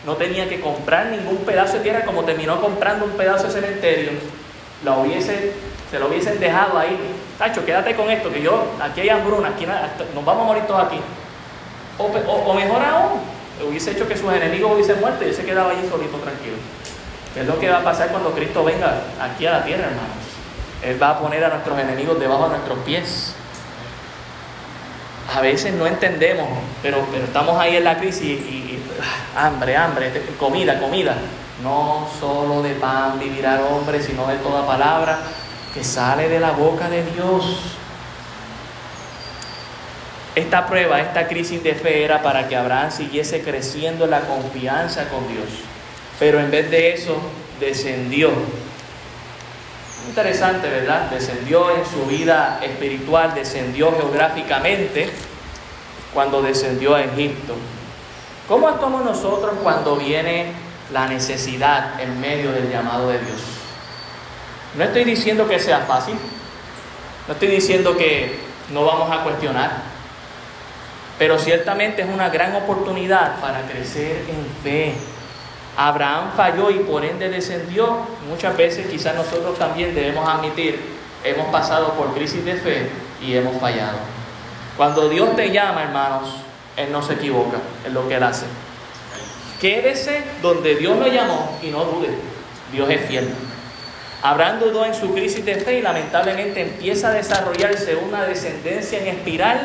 no 0.06 0.18
tenía 0.18 0.50
que 0.50 0.60
comprar 0.60 1.06
ningún 1.06 1.38
pedazo 1.46 1.78
de 1.78 1.84
tierra 1.84 2.04
como 2.04 2.26
terminó 2.26 2.60
comprando 2.60 3.06
un 3.06 3.12
pedazo 3.12 3.46
de 3.46 3.54
cementerio, 3.54 4.12
la 4.84 4.98
hubiese, 4.98 5.54
se 5.92 6.00
lo 6.00 6.08
hubiesen 6.08 6.40
dejado 6.40 6.80
ahí. 6.80 6.98
Tacho, 7.38 7.66
quédate 7.66 7.96
con 7.96 8.10
esto, 8.10 8.32
que 8.32 8.42
yo, 8.42 8.64
aquí 8.82 9.02
hay 9.02 9.10
hambruna, 9.10 9.50
aquí 9.50 9.66
nos 9.66 10.26
vamos 10.26 10.44
a 10.44 10.46
morir 10.46 10.64
todos 10.64 10.86
aquí. 10.86 11.00
O, 11.98 12.54
mejor 12.54 12.82
aún, 12.82 13.20
hubiese 13.68 13.92
hecho 13.92 14.08
que 14.08 14.18
sus 14.18 14.32
enemigos 14.34 14.72
hubiesen 14.74 15.00
muerto 15.02 15.24
y 15.26 15.28
él 15.28 15.36
se 15.36 15.44
quedaba 15.44 15.72
allí 15.72 15.88
solito 15.90 16.18
tranquilo. 16.18 16.56
Es 17.36 17.46
lo 17.46 17.60
que 17.60 17.70
va 17.70 17.80
a 17.80 17.84
pasar 17.84 18.08
cuando 18.10 18.32
Cristo 18.32 18.64
venga 18.64 19.02
aquí 19.22 19.46
a 19.46 19.52
la 19.52 19.64
tierra, 19.66 19.84
hermanos. 19.88 20.10
Él 20.82 21.02
va 21.02 21.10
a 21.12 21.20
poner 21.20 21.44
a 21.44 21.50
nuestros 21.50 21.78
enemigos 21.78 22.20
debajo 22.20 22.46
de 22.46 22.50
nuestros 22.52 22.80
pies. 22.80 23.36
A 25.36 25.42
veces 25.42 25.74
no 25.74 25.86
entendemos, 25.86 26.48
pero, 26.82 27.06
pero 27.12 27.26
estamos 27.26 27.60
ahí 27.60 27.76
en 27.76 27.84
la 27.84 27.98
crisis 27.98 28.40
y, 28.42 28.80
ah, 29.36 29.48
hambre, 29.48 29.76
hambre, 29.76 30.08
este, 30.08 30.22
comida, 30.36 30.80
comida. 30.80 31.16
No 31.64 32.08
solo 32.20 32.64
de 32.64 32.72
pan 32.72 33.20
vivirá 33.20 33.56
el 33.56 33.66
hombre, 33.66 34.02
sino 34.02 34.28
de 34.28 34.38
toda 34.38 34.66
palabra 34.66 35.20
que 35.74 35.84
sale 35.84 36.30
de 36.30 36.40
la 36.40 36.52
boca 36.52 36.90
de 36.90 37.04
Dios. 37.04 37.60
Esta 40.36 40.66
prueba, 40.66 41.02
esta 41.02 41.28
crisis 41.28 41.62
de 41.64 41.76
fe 41.76 42.04
era 42.04 42.22
para 42.22 42.48
que 42.48 42.56
Abraham 42.56 42.92
siguiese 42.92 43.42
creciendo 43.42 44.06
en 44.06 44.12
la 44.12 44.22
confianza 44.22 45.10
con 45.10 45.28
Dios. 45.28 45.48
Pero 46.20 46.40
en 46.40 46.52
vez 46.52 46.70
de 46.72 46.94
eso, 46.94 47.18
descendió. 47.60 48.32
Interesante, 50.08 50.70
¿verdad? 50.70 51.10
Descendió 51.10 51.76
en 51.76 51.86
su 51.86 52.06
vida 52.06 52.60
espiritual, 52.64 53.34
descendió 53.36 53.92
geográficamente 53.92 55.10
cuando 56.14 56.42
descendió 56.42 56.96
a 56.96 57.04
Egipto. 57.04 57.56
¿Cómo 58.48 58.68
actuamos 58.68 59.06
nosotros 59.06 59.54
cuando 59.62 59.96
viene 59.98 60.52
la 60.92 61.08
necesidad 61.08 62.02
en 62.02 62.20
medio 62.20 62.52
del 62.52 62.70
llamado 62.70 63.10
de 63.10 63.20
Dios? 63.20 63.61
No 64.76 64.84
estoy 64.84 65.04
diciendo 65.04 65.48
que 65.48 65.60
sea 65.60 65.80
fácil, 65.80 66.16
no 67.28 67.34
estoy 67.34 67.50
diciendo 67.50 67.98
que 67.98 68.40
no 68.72 68.86
vamos 68.86 69.12
a 69.12 69.24
cuestionar, 69.24 69.72
pero 71.20 71.38
ciertamente 71.38 72.02
es 72.02 72.10
una 72.10 72.30
gran 72.30 72.56
oportunidad 72.56 73.40
para 73.40 73.62
crecer 73.64 74.26
en 74.30 74.64
fe. 74.64 74.96
Abraham 75.78 76.32
falló 76.36 76.72
y 76.72 76.80
por 76.80 77.06
ende 77.06 77.30
descendió. 77.30 78.08
Muchas 78.28 78.58
veces 78.58 78.88
quizás 78.88 79.16
nosotros 79.16 79.58
también 79.60 79.94
debemos 79.94 80.28
admitir, 80.28 80.80
hemos 81.24 81.48
pasado 81.48 81.94
por 81.94 82.14
crisis 82.14 82.44
de 82.44 82.56
fe 82.56 82.90
y 83.22 83.36
hemos 83.36 83.60
fallado. 83.62 83.98
Cuando 84.78 85.10
Dios 85.10 85.36
te 85.36 85.52
llama, 85.52 85.84
hermanos, 85.84 86.38
Él 86.76 86.92
no 86.92 87.04
se 87.04 87.14
equivoca 87.14 87.58
en 87.86 87.94
lo 87.94 88.08
que 88.08 88.16
Él 88.16 88.24
hace. 88.24 88.46
Quédese 89.60 90.24
donde 90.42 90.76
Dios 90.76 90.98
lo 90.98 91.08
llamó 91.08 91.60
y 91.62 91.68
no 91.68 91.84
dude. 91.86 92.10
Dios 92.72 92.90
es 92.90 93.06
fiel. 93.06 93.30
Abraham 94.22 94.60
dudó 94.60 94.86
en 94.86 94.94
su 94.94 95.14
crisis 95.14 95.44
de 95.44 95.56
fe 95.56 95.80
y 95.80 95.82
lamentablemente 95.82 96.62
empieza 96.62 97.10
a 97.10 97.14
desarrollarse 97.14 97.96
una 97.96 98.24
descendencia 98.24 99.00
en 99.00 99.08
espiral 99.08 99.60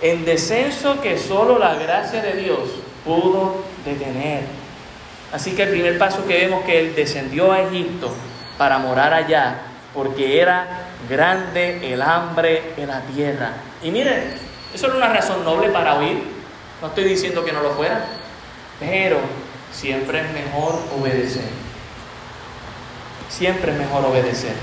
en 0.00 0.24
descenso 0.24 1.00
que 1.00 1.18
solo 1.18 1.58
la 1.58 1.74
gracia 1.74 2.22
de 2.22 2.34
Dios 2.34 2.58
pudo 3.04 3.64
detener. 3.84 4.42
Así 5.32 5.52
que 5.52 5.64
el 5.64 5.70
primer 5.70 5.98
paso 5.98 6.26
que 6.26 6.38
vemos 6.38 6.64
que 6.64 6.80
él 6.80 6.94
descendió 6.94 7.52
a 7.52 7.62
Egipto 7.62 8.12
para 8.58 8.78
morar 8.78 9.12
allá, 9.12 9.58
porque 9.94 10.40
era 10.40 10.66
grande 11.08 11.92
el 11.92 12.02
hambre 12.02 12.72
en 12.76 12.88
la 12.88 13.00
tierra. 13.02 13.52
Y 13.82 13.90
miren, 13.90 14.34
eso 14.74 14.86
era 14.86 14.96
una 14.96 15.08
razón 15.08 15.44
noble 15.44 15.68
para 15.68 15.98
huir. 15.98 16.22
No 16.80 16.88
estoy 16.88 17.04
diciendo 17.04 17.44
que 17.44 17.52
no 17.52 17.62
lo 17.62 17.70
fuera, 17.70 18.04
pero 18.78 19.18
siempre 19.72 20.20
es 20.20 20.32
mejor 20.32 20.80
obedecer. 20.98 21.55
Siempre 23.28 23.72
es 23.72 23.78
mejor 23.78 24.04
obedecer. 24.04 24.54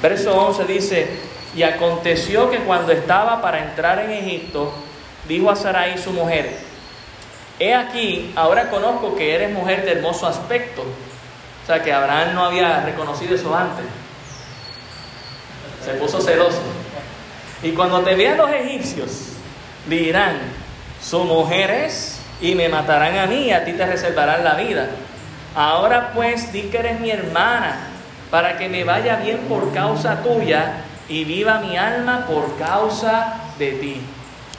Verso 0.00 0.34
11 0.34 0.64
dice, 0.64 1.08
y 1.54 1.62
aconteció 1.62 2.50
que 2.50 2.58
cuando 2.58 2.92
estaba 2.92 3.40
para 3.42 3.62
entrar 3.62 3.98
en 4.00 4.10
Egipto, 4.10 4.72
dijo 5.28 5.50
a 5.50 5.56
Sarai 5.56 5.98
su 5.98 6.12
mujer, 6.12 6.58
he 7.58 7.74
aquí, 7.74 8.32
ahora 8.34 8.70
conozco 8.70 9.14
que 9.14 9.34
eres 9.34 9.52
mujer 9.52 9.84
de 9.84 9.92
hermoso 9.92 10.26
aspecto. 10.26 10.82
O 10.82 11.66
sea 11.66 11.82
que 11.82 11.92
Abraham 11.92 12.34
no 12.34 12.44
había 12.44 12.80
reconocido 12.84 13.34
eso 13.34 13.54
antes. 13.54 13.84
Se 15.84 15.92
puso 15.94 16.20
celoso. 16.20 16.60
Y 17.62 17.70
cuando 17.72 18.00
te 18.00 18.14
vean 18.16 18.36
los 18.36 18.50
egipcios, 18.50 19.28
dirán, 19.86 20.38
su 21.00 21.24
mujer 21.24 21.70
es 21.70 22.20
y 22.40 22.54
me 22.56 22.68
matarán 22.68 23.18
a 23.18 23.26
mí 23.26 23.52
a 23.52 23.64
ti 23.64 23.72
te 23.72 23.86
reservarán 23.86 24.42
la 24.42 24.54
vida. 24.54 24.88
Ahora 25.54 26.12
pues 26.12 26.52
di 26.52 26.62
que 26.62 26.78
eres 26.78 26.98
mi 26.98 27.10
hermana, 27.10 27.91
para 28.32 28.56
que 28.56 28.66
me 28.70 28.82
vaya 28.82 29.16
bien 29.16 29.40
por 29.40 29.74
causa 29.74 30.22
tuya 30.22 30.84
y 31.06 31.24
viva 31.24 31.58
mi 31.58 31.76
alma 31.76 32.24
por 32.26 32.56
causa 32.56 33.34
de 33.58 33.72
ti. 33.72 34.00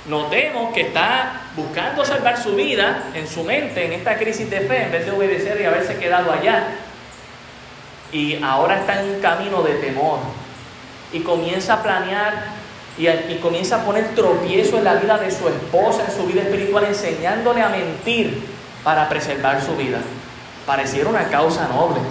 Notemos 0.05 0.71
que 0.75 0.81
está 0.81 1.41
buscando 1.55 2.05
salvar 2.05 2.37
su 2.37 2.53
vida 2.53 3.05
en 3.15 3.27
su 3.27 3.43
mente 3.43 3.83
en 3.83 3.93
esta 3.93 4.15
crisis 4.15 4.47
de 4.51 4.59
fe 4.59 4.83
en 4.83 4.91
vez 4.91 5.07
de 5.07 5.11
obedecer 5.11 5.59
y 5.59 5.65
haberse 5.65 5.97
quedado 5.97 6.31
allá. 6.31 6.67
Y 8.11 8.43
ahora 8.43 8.77
está 8.77 9.01
en 9.01 9.15
un 9.15 9.19
camino 9.19 9.63
de 9.63 9.73
temor. 9.73 10.19
Y 11.11 11.21
comienza 11.21 11.73
a 11.73 11.81
planear 11.81 12.43
y, 12.95 13.35
comienza 13.37 13.77
a 13.77 13.85
poner 13.85 14.13
tropiezo 14.13 14.77
en 14.77 14.83
la 14.83 14.93
vida 14.93 15.17
de 15.17 15.31
su 15.31 15.47
esposa, 15.47 16.03
en 16.07 16.15
su 16.15 16.27
vida 16.27 16.43
espiritual, 16.43 16.85
enseñándole 16.85 17.63
a 17.63 17.69
mentir 17.69 18.39
para 18.83 19.09
preservar 19.09 19.63
su 19.63 19.75
vida. 19.75 19.97
Pareciera 20.67 21.09
una 21.09 21.23
causa 21.23 21.67
noble. 21.69 22.01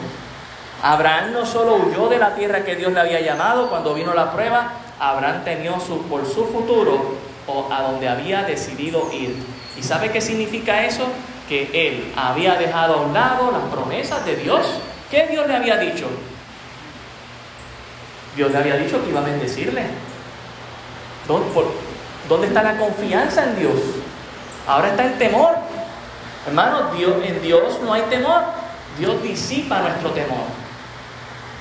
Abraham 0.83 1.33
no 1.33 1.47
solo 1.47 1.77
huyó 1.77 2.09
de 2.09 2.19
la 2.19 2.35
tierra 2.35 2.65
que 2.65 2.75
Dios 2.75 2.93
le 2.93 3.01
había 3.01 3.21
llamado 3.21 3.71
cuando 3.71 3.95
vino 3.95 4.13
la 4.15 4.33
prueba, 4.33 4.73
Abraham 4.99 5.45
temió 5.45 5.79
su, 5.79 6.03
por 6.09 6.27
su 6.27 6.45
futuro 6.47 7.15
o 7.47 7.73
a 7.73 7.83
donde 7.83 8.09
había 8.09 8.43
decidido 8.43 9.09
ir. 9.13 9.37
¿Y 9.79 9.83
sabe 9.83 10.11
qué 10.11 10.21
significa 10.21 10.85
eso? 10.85 11.07
Que 11.49 11.71
él 11.73 12.13
había 12.17 12.57
dejado 12.57 12.95
a 12.95 13.01
un 13.03 13.15
lado 13.15 13.53
las 13.53 13.63
promesas 13.73 14.25
de 14.25 14.37
Dios. 14.37 14.81
¿Qué 15.11 15.29
Dios 15.29 15.47
le 15.47 15.55
había 15.55 15.77
dicho? 15.77 16.07
Dios 18.35 18.51
le 18.51 18.59
había 18.59 18.77
dicho 18.77 19.03
que 19.03 19.11
iba 19.11 19.21
a 19.21 19.25
bendecirle. 19.25 19.83
¿Dónde, 22.29 22.47
está 22.47 22.63
la 22.63 22.77
confianza 22.77 23.45
en 23.45 23.59
Dios? 23.59 23.75
Ahora 24.67 24.89
está 24.89 25.05
el 25.05 25.19
temor. 25.19 25.55
Hermano, 26.47 26.93
Dios, 26.97 27.15
en 27.25 27.41
Dios 27.41 27.79
no 27.85 27.93
hay 27.93 28.03
temor. 28.03 28.43
Dios 28.99 29.23
disipa 29.23 29.81
nuestro 29.81 30.11
temor. 30.11 30.62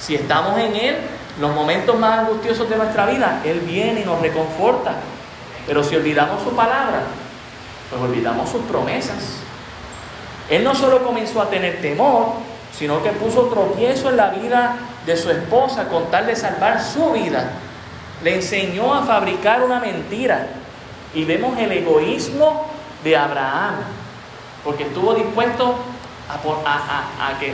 Si 0.02 0.16
estamos 0.16 0.58
en 0.58 0.76
Él, 0.76 0.98
los 1.40 1.54
momentos 1.54 1.98
más 1.98 2.20
angustiosos 2.20 2.68
de 2.70 2.76
nuestra 2.76 3.06
vida, 3.06 3.42
Él 3.46 3.60
viene 3.62 4.02
y 4.02 4.04
nos 4.04 4.20
reconforta. 4.20 4.96
Pero 5.68 5.84
si 5.84 5.96
olvidamos 5.96 6.44
su 6.44 6.50
palabra, 6.56 7.04
pues 7.90 8.02
olvidamos 8.02 8.50
sus 8.50 8.64
promesas. 8.64 9.42
Él 10.50 10.64
no 10.64 10.74
solo 10.74 11.04
comenzó 11.06 11.42
a 11.42 11.50
tener 11.50 11.82
temor, 11.82 12.34
sino 12.78 13.04
que 13.04 13.12
puso 13.12 13.44
tropiezo 13.44 14.10
en 14.10 14.18
la 14.18 14.30
vida 14.30 14.76
de 15.06 15.16
su 15.16 15.30
esposa 15.30 15.88
con 15.88 16.10
tal 16.10 16.26
de 16.26 16.36
salvar 16.36 16.82
su 16.82 17.12
vida. 17.12 17.52
Le 18.24 18.36
enseñó 18.36 18.94
a 18.94 19.04
fabricar 19.04 19.62
una 19.62 19.80
mentira. 19.80 20.48
Y 21.14 21.26
vemos 21.26 21.58
el 21.60 21.72
egoísmo 21.72 22.68
de 23.04 23.18
Abraham, 23.18 23.76
porque 24.64 24.84
estuvo 24.84 25.14
dispuesto 25.14 25.76
a, 26.30 27.40
que, 27.40 27.54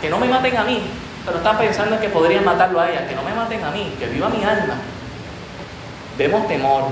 que 0.00 0.10
no 0.10 0.18
me 0.18 0.28
maten 0.28 0.56
a 0.56 0.64
mí, 0.64 0.82
pero 1.24 1.38
están 1.38 1.58
pensando 1.58 1.94
en 1.96 2.00
que 2.00 2.08
podrían 2.08 2.44
matarlo 2.44 2.80
a 2.80 2.90
ella, 2.90 3.06
que 3.06 3.14
no 3.14 3.22
me 3.22 3.34
maten 3.34 3.62
a 3.62 3.70
mí, 3.70 3.94
que 3.98 4.06
viva 4.06 4.28
mi 4.28 4.42
alma. 4.44 4.74
Vemos 6.16 6.48
temor. 6.48 6.84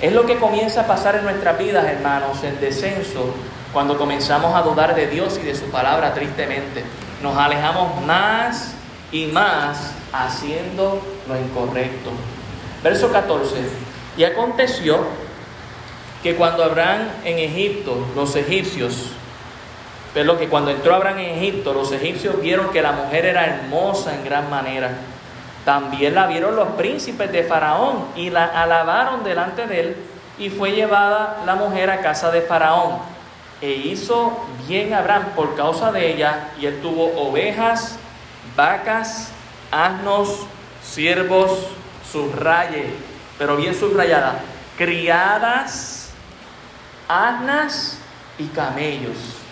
Es 0.00 0.12
lo 0.12 0.26
que 0.26 0.38
comienza 0.38 0.82
a 0.82 0.86
pasar 0.86 1.16
en 1.16 1.24
nuestras 1.24 1.58
vidas, 1.58 1.84
hermanos, 1.86 2.42
el 2.42 2.58
descenso, 2.60 3.34
cuando 3.72 3.98
comenzamos 3.98 4.54
a 4.54 4.62
dudar 4.62 4.94
de 4.94 5.06
Dios 5.08 5.38
y 5.42 5.46
de 5.46 5.54
su 5.54 5.66
palabra 5.66 6.14
tristemente. 6.14 6.84
Nos 7.22 7.36
alejamos 7.36 8.04
más 8.04 8.74
y 9.12 9.26
más 9.26 9.92
haciendo 10.12 11.00
lo 11.28 11.38
incorrecto. 11.38 12.10
Verso 12.82 13.10
14. 13.10 13.56
Y 14.16 14.24
aconteció 14.24 15.06
que 16.22 16.36
cuando 16.36 16.64
Abraham 16.64 17.08
en 17.24 17.38
Egipto, 17.38 17.96
los 18.14 18.34
egipcios, 18.36 19.10
pero 20.14 20.38
que 20.38 20.48
cuando 20.48 20.70
entró 20.70 20.94
Abraham 20.94 21.18
en 21.18 21.38
Egipto, 21.38 21.74
los 21.74 21.90
egipcios 21.90 22.40
vieron 22.40 22.70
que 22.70 22.80
la 22.80 22.92
mujer 22.92 23.26
era 23.26 23.46
hermosa 23.46 24.14
en 24.14 24.24
gran 24.24 24.48
manera. 24.48 24.92
También 25.64 26.14
la 26.14 26.28
vieron 26.28 26.54
los 26.54 26.68
príncipes 26.70 27.32
de 27.32 27.42
Faraón 27.42 28.06
y 28.14 28.30
la 28.30 28.44
alabaron 28.44 29.24
delante 29.24 29.66
de 29.66 29.80
él 29.80 29.96
y 30.38 30.50
fue 30.50 30.70
llevada 30.70 31.42
la 31.44 31.56
mujer 31.56 31.90
a 31.90 32.00
casa 32.00 32.30
de 32.30 32.42
Faraón. 32.42 32.98
E 33.60 33.72
hizo 33.72 34.46
bien 34.68 34.94
Abraham 34.94 35.32
por 35.34 35.56
causa 35.56 35.90
de 35.90 36.12
ella 36.12 36.50
y 36.60 36.66
él 36.66 36.80
tuvo 36.80 37.06
ovejas, 37.28 37.98
vacas, 38.54 39.32
asnos, 39.72 40.46
siervos, 40.82 41.66
subraye, 42.12 42.86
pero 43.36 43.56
bien 43.56 43.74
subrayada, 43.74 44.38
criadas, 44.76 46.10
asnas 47.08 47.98
y 48.38 48.46
camellos. 48.46 49.43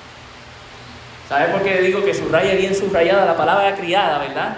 ¿Sabe 1.33 1.47
por 1.47 1.62
qué 1.62 1.81
digo 1.81 2.05
que 2.05 2.12
subraye 2.12 2.55
bien 2.57 2.75
subrayada 2.75 3.25
la 3.25 3.35
palabra 3.35 3.75
criada, 3.75 4.18
verdad? 4.18 4.55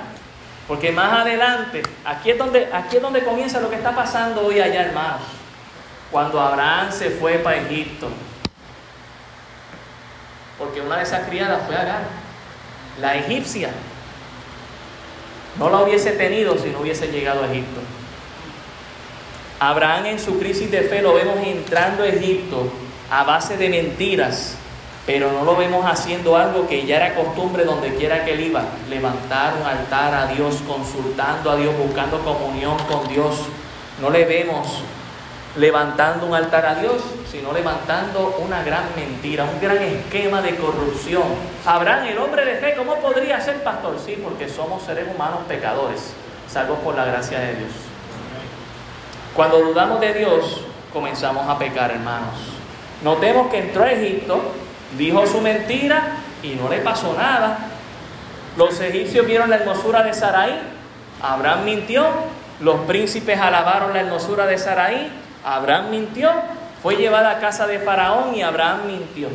Porque 0.67 0.91
más 0.91 1.21
adelante, 1.21 1.85
aquí 2.05 2.33
es 2.33 2.37
donde, 2.37 2.69
aquí 2.73 2.97
es 2.97 3.03
donde 3.03 3.23
comienza 3.23 3.61
lo 3.61 3.71
que 3.71 3.77
está 3.77 3.95
pasando 3.95 4.45
hoy 4.45 4.59
allá, 4.61 4.83
hermanos. 4.83 5.21
Cuando 6.11 6.41
Abraham 6.41 6.91
se 6.91 7.11
fue 7.11 7.35
para 7.35 7.59
Egipto. 7.59 8.09
Porque 10.59 10.81
una 10.81 10.97
de 10.97 11.05
esas 11.05 11.29
criadas 11.29 11.63
fue 11.65 11.77
Agar, 11.77 12.03
la 13.01 13.19
egipcia. 13.19 13.71
No 15.57 15.71
la 15.71 15.79
hubiese 15.79 16.11
tenido 16.11 16.59
si 16.59 16.71
no 16.71 16.81
hubiese 16.81 17.07
llegado 17.07 17.45
a 17.45 17.53
Egipto. 17.53 17.83
Abraham 19.61 20.07
en 20.07 20.19
su 20.19 20.41
crisis 20.41 20.73
de 20.73 20.81
fe 20.81 21.03
lo 21.03 21.15
vemos 21.15 21.39
entrando 21.39 22.03
a 22.03 22.09
Egipto 22.09 22.69
a 23.13 23.23
base 23.23 23.57
de 23.57 23.69
mentiras, 23.69 24.57
pero 25.07 25.31
no 25.33 25.45
lo 25.45 25.57
vemos 25.57 25.85
haciendo 25.85 26.37
algo 26.37 26.67
que 26.67 26.87
ya 26.87 26.97
era 26.97 27.15
costumbre 27.15 27.65
donde 27.65 27.95
quiera 27.95 28.25
que 28.25 28.33
él 28.33 28.41
iba, 28.41 28.63
levantar 28.89 29.55
un 29.61 29.67
altar 29.67 30.15
a 30.15 30.27
Dios, 30.29 30.63
consultando 30.67 31.51
a 31.51 31.57
Dios, 31.57 31.75
buscando 31.77 32.21
comunión 32.21 32.77
con 32.91 33.07
Dios. 33.09 33.43
No 34.01 34.09
le 34.09 34.25
vemos 34.25 34.83
levantando 35.57 36.27
un 36.27 36.35
altar 36.35 36.65
a 36.67 36.75
Dios, 36.77 37.03
sino 37.31 37.53
levantando 37.53 38.39
una 38.41 38.63
gran 38.63 38.85
mentira, 38.97 39.45
un 39.45 39.61
gran 39.61 39.79
esquema 39.83 40.41
de 40.41 40.57
corrupción. 40.57 41.25
Abraham, 41.67 42.07
el 42.07 42.19
hombre 42.19 42.45
de 42.45 42.57
fe, 42.57 42.75
¿cómo 42.75 42.97
podría 42.97 43.41
ser 43.41 43.63
pastor? 43.63 43.99
Sí, 44.05 44.19
porque 44.23 44.49
somos 44.49 44.83
seres 44.85 45.07
humanos 45.15 45.41
pecadores, 45.47 46.15
salvos 46.49 46.79
por 46.79 46.95
la 46.95 47.05
gracia 47.05 47.41
de 47.41 47.57
Dios. 47.57 47.73
Cuando 49.37 49.61
dudamos 49.61 50.01
de 50.01 50.15
Dios, 50.15 50.63
comenzamos 50.93 51.47
a 51.49 51.59
pecar, 51.59 51.91
hermanos. 51.91 52.35
Notemos 53.03 53.51
que 53.51 53.59
entró 53.59 53.85
a 53.85 53.93
Egipto, 53.93 54.41
dijo 54.97 55.27
su 55.27 55.41
mentira 55.41 56.17
y 56.43 56.55
no 56.55 56.69
le 56.69 56.79
pasó 56.79 57.15
nada. 57.15 57.59
Los 58.57 58.81
egipcios 58.81 59.27
vieron 59.27 59.51
la 59.51 59.57
hermosura 59.57 60.03
de 60.03 60.15
Saraí, 60.15 60.59
Abraham 61.23 61.65
mintió, 61.65 62.07
los 62.61 62.81
príncipes 62.83 63.41
alabaron 63.41 63.93
la 63.93 64.01
hermosura 64.01 64.47
de 64.47 64.59
Saraí, 64.59 65.11
Abraham 65.45 65.91
mintió, 65.91 66.31
fue 66.83 66.97
llevada 66.97 67.31
a 67.31 67.39
casa 67.41 67.67
de 67.67 67.81
Faraón 67.81 68.35
y 68.35 68.43
Abraham 68.43 68.87
mintió. 68.87 69.29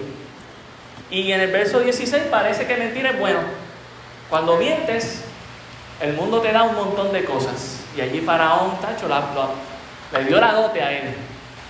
Y 1.11 1.31
en 1.31 1.41
el 1.41 1.51
verso 1.51 1.79
16 1.79 2.23
parece 2.29 2.65
que 2.67 2.77
mentir 2.77 3.05
es 3.05 3.19
bueno. 3.19 3.39
Cuando 4.29 4.57
mientes, 4.57 5.23
el 5.99 6.13
mundo 6.13 6.39
te 6.39 6.51
da 6.51 6.63
un 6.63 6.75
montón 6.75 7.11
de 7.11 7.25
cosas. 7.25 7.81
Y 7.97 8.01
allí 8.01 8.21
Faraón, 8.21 8.79
tacho, 8.79 9.07
le 10.13 10.25
dio 10.25 10.39
la 10.39 10.53
dote 10.53 10.81
a 10.81 10.91
él. 10.91 11.15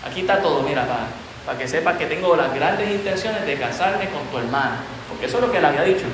Aquí 0.06 0.22
está 0.22 0.42
todo, 0.42 0.62
mira, 0.62 0.86
para, 0.86 1.08
para 1.50 1.58
que 1.58 1.68
sepas 1.68 1.98
que 1.98 2.06
tengo 2.06 2.36
las 2.36 2.54
grandes 2.54 2.88
intenciones 2.92 3.44
de 3.44 3.58
casarme 3.58 4.08
con 4.10 4.22
tu 4.28 4.38
hermana. 4.38 4.82
Porque 5.10 5.26
eso 5.26 5.38
es 5.38 5.46
lo 5.46 5.52
que 5.52 5.60
le 5.60 5.66
había 5.66 5.82
dicho. 5.82 6.06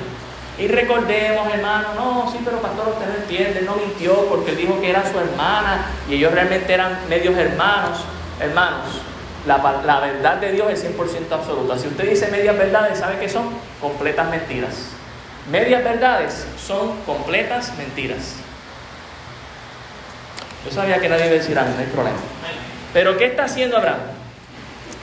Y 0.56 0.66
recordemos, 0.66 1.52
hermano, 1.52 1.88
no, 1.94 2.32
sí, 2.32 2.38
pero 2.42 2.56
pastor, 2.62 2.88
usted 2.88 3.06
no 3.06 3.16
entiende, 3.16 3.60
no 3.60 3.76
mintió 3.76 4.14
porque 4.30 4.52
dijo 4.52 4.80
que 4.80 4.88
era 4.88 5.02
su 5.04 5.18
hermana 5.20 5.88
y 6.08 6.14
ellos 6.14 6.32
realmente 6.32 6.72
eran 6.72 7.00
medios 7.10 7.36
hermanos. 7.36 7.98
Hermanos, 8.40 9.02
la, 9.46 10.00
verdad 10.00 10.38
de 10.38 10.52
Dios 10.52 10.72
es 10.72 10.86
100% 10.86 11.30
absoluta. 11.30 11.78
Si 11.78 11.88
usted 11.88 12.08
dice 12.08 12.28
medias 12.28 12.56
verdades, 12.56 12.98
¿sabe 12.98 13.18
qué 13.18 13.28
son? 13.28 13.50
Completas 13.78 14.30
mentiras. 14.30 14.74
Medias 15.50 15.84
verdades 15.84 16.46
son 16.66 16.98
completas 17.04 17.76
mentiras. 17.76 18.36
Yo 20.64 20.70
sabía 20.72 20.98
que 20.98 21.10
nadie 21.10 21.26
iba 21.26 21.34
a 21.34 21.38
decir 21.38 21.54
no 21.54 21.60
hay 21.60 21.90
problema. 21.92 22.16
Pero 22.94 23.18
¿qué 23.18 23.26
está 23.26 23.44
haciendo 23.44 23.76
Abraham? 23.76 24.15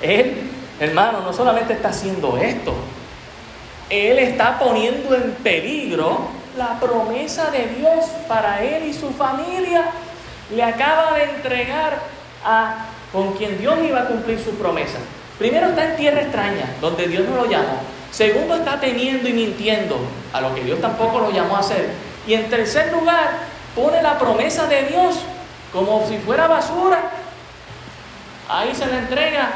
Él, 0.02 0.50
hermano, 0.80 1.22
no 1.22 1.34
solamente 1.34 1.74
está 1.74 1.90
haciendo 1.90 2.38
esto, 2.38 2.74
él 3.90 4.20
está 4.20 4.58
poniendo 4.60 5.16
en 5.16 5.32
peligro 5.44 6.28
la 6.58 6.80
promesa 6.80 7.52
de 7.52 7.68
Dios 7.78 8.06
para 8.28 8.64
él 8.64 8.86
y 8.86 8.94
su 8.94 9.12
familia. 9.12 9.86
Le 10.54 10.64
acaba 10.64 11.18
de 11.18 11.24
entregar 11.24 12.00
a 12.44 12.88
con 13.12 13.34
quien 13.34 13.60
Dios 13.60 13.78
iba 13.88 14.02
a 14.02 14.06
cumplir 14.06 14.40
su 14.40 14.52
promesa. 14.56 14.98
Primero 15.38 15.68
está 15.68 15.86
en 15.86 15.96
tierra 15.96 16.22
extraña, 16.22 16.66
donde 16.82 17.08
Dios 17.08 17.28
no 17.30 17.36
lo 17.36 17.46
llamó. 17.46 17.78
Segundo 18.12 18.56
está 18.56 18.80
teniendo 18.80 19.30
y 19.30 19.34
mintiendo, 19.34 20.00
a 20.34 20.42
lo 20.42 20.54
que 20.54 20.64
Dios 20.64 20.82
tampoco 20.82 21.20
lo 21.20 21.32
llamó 21.32 21.56
a 21.56 21.60
hacer. 21.60 21.92
Y 22.26 22.34
en 22.34 22.50
tercer 22.50 22.92
lugar, 22.92 23.32
pone 23.76 24.02
la 24.02 24.18
promesa 24.18 24.66
de 24.68 24.84
Dios 24.84 25.20
como 25.72 26.08
si 26.08 26.18
fuera 26.18 26.48
basura. 26.48 27.00
Ahí 28.50 28.74
se 28.74 28.86
la 28.88 29.00
entrega. 29.00 29.52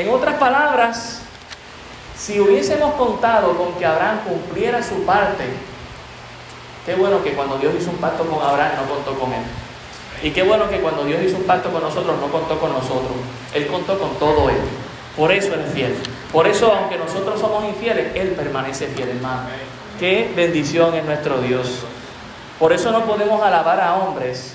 En 0.00 0.08
otras 0.08 0.36
palabras, 0.36 1.20
si 2.16 2.40
hubiésemos 2.40 2.94
contado 2.94 3.54
con 3.54 3.74
que 3.74 3.84
Abraham 3.84 4.20
cumpliera 4.26 4.82
su 4.82 5.04
parte, 5.04 5.44
qué 6.86 6.94
bueno 6.94 7.22
que 7.22 7.32
cuando 7.34 7.58
Dios 7.58 7.74
hizo 7.78 7.90
un 7.90 7.98
pacto 7.98 8.24
con 8.24 8.42
Abraham 8.42 8.76
no 8.80 8.94
contó 8.94 9.20
con 9.20 9.30
él. 9.34 9.42
Y 10.22 10.30
qué 10.30 10.42
bueno 10.42 10.70
que 10.70 10.80
cuando 10.80 11.04
Dios 11.04 11.22
hizo 11.22 11.36
un 11.36 11.42
pacto 11.42 11.70
con 11.70 11.82
nosotros, 11.82 12.18
no 12.18 12.28
contó 12.28 12.58
con 12.58 12.72
nosotros. 12.72 13.12
Él 13.52 13.66
contó 13.66 13.98
con 13.98 14.14
todo 14.14 14.48
Él. 14.48 14.56
Por 15.18 15.32
eso 15.32 15.54
es 15.54 15.70
fiel. 15.74 15.94
Por 16.32 16.46
eso, 16.46 16.72
aunque 16.72 16.96
nosotros 16.96 17.38
somos 17.38 17.62
infieles, 17.66 18.16
Él 18.16 18.28
permanece 18.28 18.86
fiel, 18.86 19.10
hermano. 19.10 19.50
Qué 19.98 20.32
bendición 20.34 20.94
es 20.94 21.04
nuestro 21.04 21.42
Dios. 21.42 21.84
Por 22.58 22.72
eso 22.72 22.90
no 22.90 23.04
podemos 23.04 23.42
alabar 23.42 23.78
a 23.78 23.96
hombres, 23.96 24.54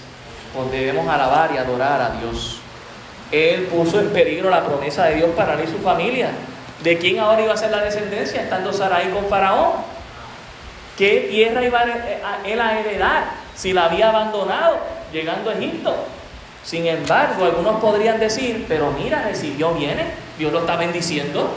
pues 0.56 0.72
debemos 0.72 1.08
alabar 1.08 1.52
y 1.54 1.58
adorar 1.58 2.02
a 2.02 2.10
Dios. 2.20 2.62
Él 3.32 3.64
puso 3.64 4.00
en 4.00 4.10
peligro 4.10 4.50
la 4.50 4.66
promesa 4.66 5.06
de 5.06 5.16
Dios 5.16 5.30
para 5.36 5.54
él 5.54 5.68
y 5.68 5.72
su 5.72 5.80
familia. 5.80 6.30
¿De 6.84 6.98
quién 6.98 7.20
ahora 7.20 7.42
iba 7.42 7.54
a 7.54 7.58
ser 7.58 7.72
la 7.72 7.84
descendencia? 7.84 8.42
Estando 8.42 8.72
Sarai 8.72 9.10
con 9.12 9.26
Faraón. 9.28 9.74
¿Qué 10.98 11.28
tierra 11.30 11.64
iba 11.64 11.84
él 12.46 12.62
a 12.62 12.80
heredar 12.80 13.26
si 13.56 13.74
la 13.74 13.86
había 13.86 14.10
abandonado? 14.10 14.96
llegando 15.16 15.50
a 15.50 15.54
Egipto. 15.54 15.96
Sin 16.64 16.86
embargo, 16.88 17.46
algunos 17.46 17.80
podrían 17.80 18.20
decir, 18.20 18.66
pero 18.68 18.92
mira, 18.92 19.24
recibió 19.24 19.74
bienes, 19.74 20.08
Dios 20.38 20.52
lo 20.52 20.62
está 20.62 20.76
bendiciendo. 20.76 21.50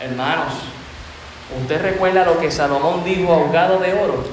Hermanos, 0.00 0.52
¿usted 1.62 1.80
recuerda 1.80 2.24
lo 2.24 2.38
que 2.38 2.50
Salomón 2.50 3.04
dijo 3.04 3.32
ahogado 3.32 3.78
de 3.78 3.94
oro? 3.94 4.24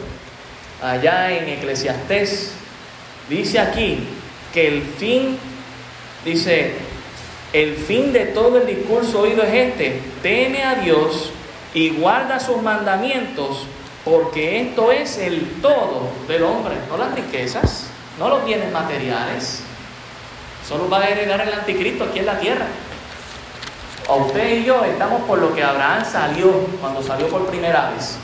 Allá 0.81 1.31
en 1.31 1.47
Eclesiastés, 1.47 2.53
dice 3.29 3.59
aquí 3.59 4.05
que 4.53 4.67
el 4.67 4.81
fin, 4.81 5.37
dice, 6.25 6.73
el 7.53 7.75
fin 7.75 8.11
de 8.13 8.25
todo 8.27 8.57
el 8.57 8.65
discurso 8.65 9.21
oído 9.21 9.43
es 9.43 9.53
este, 9.53 10.01
teme 10.21 10.63
a 10.63 10.75
Dios 10.75 11.31
y 11.73 11.89
guarda 11.91 12.39
sus 12.39 12.61
mandamientos, 12.61 13.65
porque 14.03 14.61
esto 14.61 14.91
es 14.91 15.17
el 15.17 15.61
todo 15.61 16.09
del 16.27 16.43
hombre, 16.43 16.75
no 16.89 16.97
las 16.97 17.13
riquezas, 17.13 17.87
no 18.19 18.29
los 18.29 18.45
bienes 18.45 18.71
materiales. 18.71 19.63
Solo 20.67 20.89
va 20.89 20.99
a 20.99 21.09
heredar 21.09 21.41
el 21.41 21.53
anticristo 21.53 22.05
aquí 22.05 22.19
en 22.19 22.25
la 22.25 22.39
tierra. 22.39 22.65
A 24.07 24.13
usted 24.13 24.59
y 24.59 24.65
yo 24.65 24.83
estamos 24.83 25.21
por 25.23 25.39
lo 25.39 25.53
que 25.53 25.63
Abraham 25.63 26.03
salió 26.09 26.51
cuando 26.81 27.01
salió 27.01 27.27
por 27.27 27.45
primera 27.47 27.91
vez. 27.91 28.17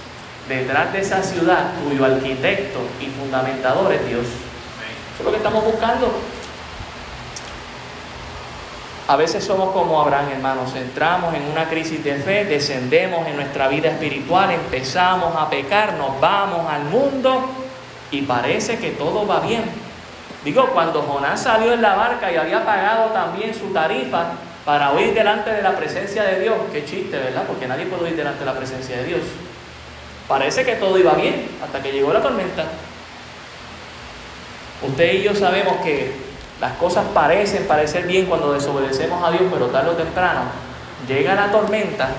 Detrás 0.48 0.92
de 0.92 1.02
esa 1.02 1.22
ciudad 1.22 1.74
cuyo 1.84 2.06
arquitecto 2.06 2.80
y 3.00 3.06
fundamentador 3.08 3.94
es 3.94 4.08
Dios. 4.08 4.26
Eso 4.26 5.20
es 5.20 5.26
lo 5.26 5.32
que 5.32 5.38
estamos 5.38 5.64
buscando. 5.64 6.12
A 9.10 9.16
veces 9.16 9.44
somos 9.44 9.72
como 9.72 10.00
Abraham, 10.00 10.30
hermanos. 10.34 10.76
Entramos 10.76 11.34
en 11.34 11.42
una 11.52 11.68
crisis 11.68 12.04
de 12.04 12.14
fe, 12.18 12.46
descendemos 12.46 13.28
en 13.28 13.38
nuestra 13.38 13.68
vida 13.68 13.90
espiritual, 13.90 14.52
empezamos 14.52 15.36
a 15.36 15.50
pecar, 15.50 15.94
nos 15.94 16.20
vamos 16.20 16.72
al 16.72 16.84
mundo 16.84 17.50
y 18.12 18.22
parece 18.22 18.78
que 18.78 18.92
todo 18.92 19.26
va 19.26 19.40
bien. 19.40 19.64
Digo, 20.46 20.70
cuando 20.76 21.02
Jonás 21.02 21.42
salió 21.42 21.74
en 21.74 21.82
la 21.82 21.96
barca 21.96 22.32
y 22.32 22.36
había 22.36 22.64
pagado 22.64 23.10
también 23.10 23.56
su 23.56 23.74
tarifa 23.74 24.28
para 24.64 24.92
huir 24.94 25.16
delante 25.16 25.54
de 25.54 25.64
la 25.64 25.76
presencia 25.76 26.22
de 26.26 26.42
Dios, 26.42 26.58
qué 26.72 26.86
chiste, 26.86 27.18
¿verdad? 27.18 27.46
Porque 27.48 27.68
nadie 27.68 27.88
puede 27.88 28.04
huir 28.04 28.16
delante 28.16 28.42
de 28.42 28.46
la 28.46 28.56
presencia 28.56 28.96
de 28.96 29.06
Dios. 29.06 29.22
Parece 30.28 30.64
que 30.64 30.76
todo 30.76 31.00
iba 31.00 31.14
bien 31.14 31.50
hasta 31.66 31.82
que 31.82 31.92
llegó 31.92 32.14
la 32.14 32.22
tormenta. 32.22 32.66
Usted 34.88 35.14
y 35.14 35.24
yo 35.24 35.34
sabemos 35.34 35.78
que 35.84 36.29
las 36.62 36.74
cosas 36.74 37.06
parecen 37.14 37.66
parecer 37.68 38.06
bien 38.06 38.26
cuando 38.26 38.54
desobedecemos 38.54 39.24
a 39.24 39.32
Dios, 39.32 39.44
pero 39.52 39.68
tarde 39.68 39.92
o 39.92 39.94
temprano 39.94 40.42
llega 41.08 41.36
la 41.36 41.52
tormenta 41.52 42.10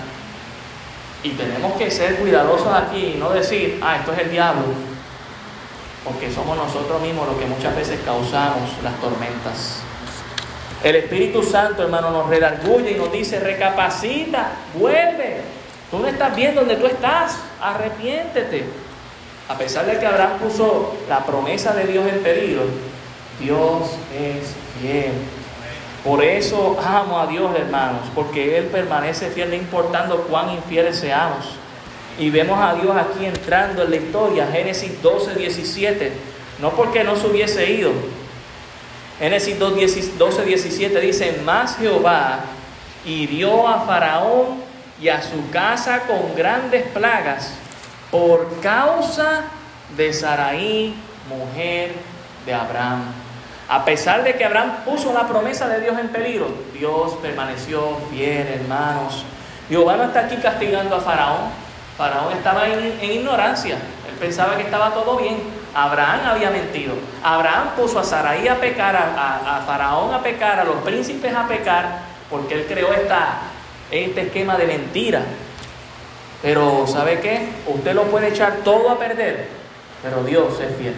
y 1.22 1.30
tenemos 1.30 1.74
que 1.74 1.90
ser 1.90 2.16
cuidadosos 2.16 2.72
aquí 2.72 3.12
y 3.14 3.18
no 3.18 3.30
decir, 3.30 3.78
ah, 3.82 3.96
esto 3.96 4.12
es 4.12 4.20
el 4.20 4.30
diablo, 4.30 4.62
porque 6.04 6.32
somos 6.32 6.56
nosotros 6.56 7.00
mismos 7.02 7.26
los 7.28 7.36
que 7.36 7.44
muchas 7.44 7.76
veces 7.76 8.00
causamos 8.04 8.70
las 8.82 8.94
tormentas. 9.00 9.82
El 10.82 10.96
Espíritu 10.96 11.42
Santo, 11.42 11.82
hermano, 11.82 12.10
nos 12.10 12.30
redarguye 12.30 12.92
y 12.92 12.94
nos 12.94 13.12
dice, 13.12 13.38
recapacita, 13.38 14.52
vuelve. 14.74 15.42
Tú 15.90 15.98
no 15.98 16.06
estás 16.06 16.34
bien 16.34 16.54
donde 16.54 16.76
tú 16.76 16.86
estás, 16.86 17.36
arrepiéntete. 17.60 18.64
A 19.50 19.58
pesar 19.58 19.84
de 19.84 19.98
que 19.98 20.06
Abraham 20.06 20.38
puso 20.38 20.96
la 21.06 21.26
promesa 21.26 21.74
de 21.74 21.84
Dios 21.84 22.08
en 22.08 22.22
peligro, 22.22 22.62
Dios 23.40 23.96
es 24.14 24.54
fiel. 24.80 25.12
Por 26.04 26.24
eso 26.24 26.78
amo 26.82 27.18
a 27.18 27.26
Dios, 27.26 27.50
hermanos, 27.56 28.02
porque 28.14 28.56
Él 28.58 28.64
permanece 28.66 29.30
fiel, 29.30 29.50
no 29.50 29.56
importando 29.56 30.22
cuán 30.22 30.50
infieles 30.50 30.98
seamos. 30.98 31.46
Y 32.18 32.30
vemos 32.30 32.58
a 32.60 32.74
Dios 32.74 32.96
aquí 32.96 33.26
entrando 33.26 33.82
en 33.82 33.90
la 33.90 33.96
historia, 33.96 34.48
Génesis 34.50 35.02
12, 35.02 35.34
17, 35.34 36.12
no 36.60 36.70
porque 36.70 37.04
no 37.04 37.16
se 37.16 37.26
hubiese 37.26 37.70
ido. 37.70 37.92
Génesis 39.18 39.58
12, 39.58 40.44
17 40.44 41.00
dice, 41.00 41.40
más 41.44 41.76
Jehová 41.76 42.40
hirió 43.04 43.68
a 43.68 43.80
Faraón 43.82 44.62
y 45.00 45.08
a 45.08 45.22
su 45.22 45.50
casa 45.50 46.02
con 46.06 46.34
grandes 46.34 46.86
plagas 46.88 47.52
por 48.10 48.60
causa 48.60 49.44
de 49.96 50.12
Saraí, 50.12 50.94
mujer 51.28 51.92
de 52.46 52.54
Abraham. 52.54 53.19
A 53.70 53.84
pesar 53.84 54.24
de 54.24 54.34
que 54.34 54.44
Abraham 54.44 54.78
puso 54.84 55.12
la 55.12 55.28
promesa 55.28 55.68
de 55.68 55.80
Dios 55.80 55.96
en 55.96 56.08
peligro, 56.08 56.48
Dios 56.76 57.12
permaneció 57.22 57.98
fiel, 58.10 58.48
hermanos. 58.48 59.24
Jehová 59.68 59.96
no 59.96 60.02
está 60.02 60.22
aquí 60.22 60.38
castigando 60.38 60.96
a 60.96 61.00
Faraón. 61.00 61.52
Faraón 61.96 62.36
estaba 62.36 62.66
en, 62.66 62.98
ignorancia. 63.00 63.76
Él 63.76 64.16
pensaba 64.18 64.56
que 64.56 64.64
estaba 64.64 64.90
todo 64.90 65.16
bien. 65.18 65.36
Abraham 65.72 66.20
había 66.26 66.50
mentido. 66.50 66.94
Abraham 67.22 67.68
puso 67.76 68.00
a 68.00 68.02
Saraí 68.02 68.48
a 68.48 68.56
pecar, 68.56 68.96
a, 68.96 69.62
Faraón 69.64 70.12
a 70.14 70.20
pecar, 70.20 70.58
a 70.58 70.64
los 70.64 70.78
príncipes 70.78 71.32
a 71.32 71.46
pecar, 71.46 72.00
porque 72.28 72.54
él 72.54 72.66
creó 72.66 72.92
esta, 72.92 73.38
este 73.92 74.22
esquema 74.22 74.56
de 74.56 74.66
mentira. 74.66 75.22
Pero 76.42 76.88
¿sabe 76.88 77.20
qué? 77.20 77.50
Usted 77.68 77.94
lo 77.94 78.02
puede 78.06 78.30
echar 78.30 78.52
todo 78.64 78.90
a 78.90 78.98
perder, 78.98 79.46
pero 80.02 80.24
Dios 80.24 80.58
es 80.58 80.76
fiel. 80.76 80.96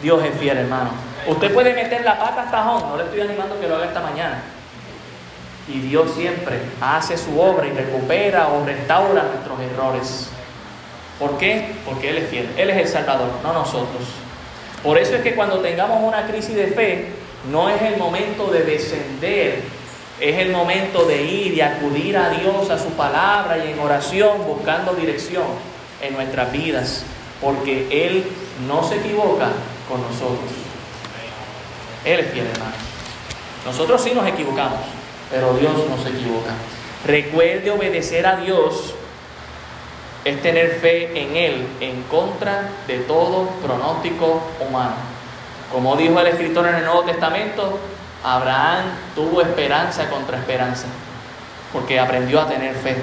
Dios 0.00 0.24
es 0.24 0.38
fiel, 0.38 0.56
hermano. 0.56 1.13
Usted 1.26 1.54
puede 1.54 1.72
meter 1.72 2.04
la 2.04 2.18
pata 2.18 2.42
hasta 2.42 2.58
tajón, 2.58 2.88
no 2.88 2.96
le 2.96 3.04
estoy 3.04 3.20
animando 3.20 3.58
que 3.58 3.66
lo 3.66 3.76
haga 3.76 3.86
esta 3.86 4.00
mañana. 4.00 4.42
Y 5.66 5.80
Dios 5.80 6.12
siempre 6.14 6.60
hace 6.80 7.16
su 7.16 7.40
obra 7.40 7.66
y 7.66 7.72
recupera 7.72 8.48
o 8.48 8.64
restaura 8.64 9.22
nuestros 9.22 9.58
errores. 9.60 10.28
¿Por 11.18 11.38
qué? 11.38 11.74
Porque 11.86 12.10
Él 12.10 12.18
es 12.18 12.28
fiel. 12.28 12.50
Él 12.56 12.70
es 12.70 12.76
el 12.76 12.88
Salvador, 12.88 13.30
no 13.42 13.52
nosotros. 13.52 14.02
Por 14.82 14.98
eso 14.98 15.14
es 15.14 15.22
que 15.22 15.34
cuando 15.34 15.60
tengamos 15.60 16.02
una 16.02 16.26
crisis 16.26 16.54
de 16.54 16.66
fe, 16.66 17.08
no 17.50 17.70
es 17.70 17.80
el 17.80 17.96
momento 17.96 18.48
de 18.48 18.64
descender, 18.64 19.62
es 20.20 20.38
el 20.38 20.50
momento 20.50 21.04
de 21.06 21.22
ir 21.22 21.54
y 21.54 21.60
acudir 21.62 22.18
a 22.18 22.30
Dios, 22.30 22.68
a 22.68 22.78
su 22.78 22.90
palabra 22.90 23.64
y 23.64 23.72
en 23.72 23.78
oración, 23.78 24.44
buscando 24.46 24.92
dirección 24.94 25.44
en 26.02 26.14
nuestras 26.14 26.52
vidas, 26.52 27.04
porque 27.40 28.06
Él 28.06 28.24
no 28.68 28.82
se 28.84 28.96
equivoca 28.96 29.48
con 29.88 30.02
nosotros. 30.02 30.63
Él 32.04 32.20
es 32.20 32.32
fiel, 32.32 32.46
hermano. 32.46 32.74
Nosotros 33.64 34.02
sí 34.02 34.12
nos 34.14 34.26
equivocamos, 34.26 34.80
pero 35.30 35.54
Dios 35.54 35.72
no 35.88 36.02
se 36.02 36.10
equivoca. 36.10 36.52
Recuerde 37.06 37.70
obedecer 37.70 38.26
a 38.26 38.36
Dios 38.36 38.94
es 40.24 40.40
tener 40.40 40.78
fe 40.80 41.20
en 41.20 41.36
Él 41.36 41.66
en 41.80 42.02
contra 42.04 42.70
de 42.86 42.98
todo 43.00 43.48
pronóstico 43.62 44.42
humano. 44.60 44.94
Como 45.70 45.96
dijo 45.96 46.18
el 46.20 46.28
escritor 46.28 46.66
en 46.68 46.76
el 46.76 46.84
Nuevo 46.84 47.02
Testamento, 47.02 47.78
Abraham 48.22 48.84
tuvo 49.14 49.42
esperanza 49.42 50.08
contra 50.08 50.38
esperanza, 50.38 50.86
porque 51.72 52.00
aprendió 52.00 52.40
a 52.40 52.48
tener 52.48 52.74
fe. 52.74 52.96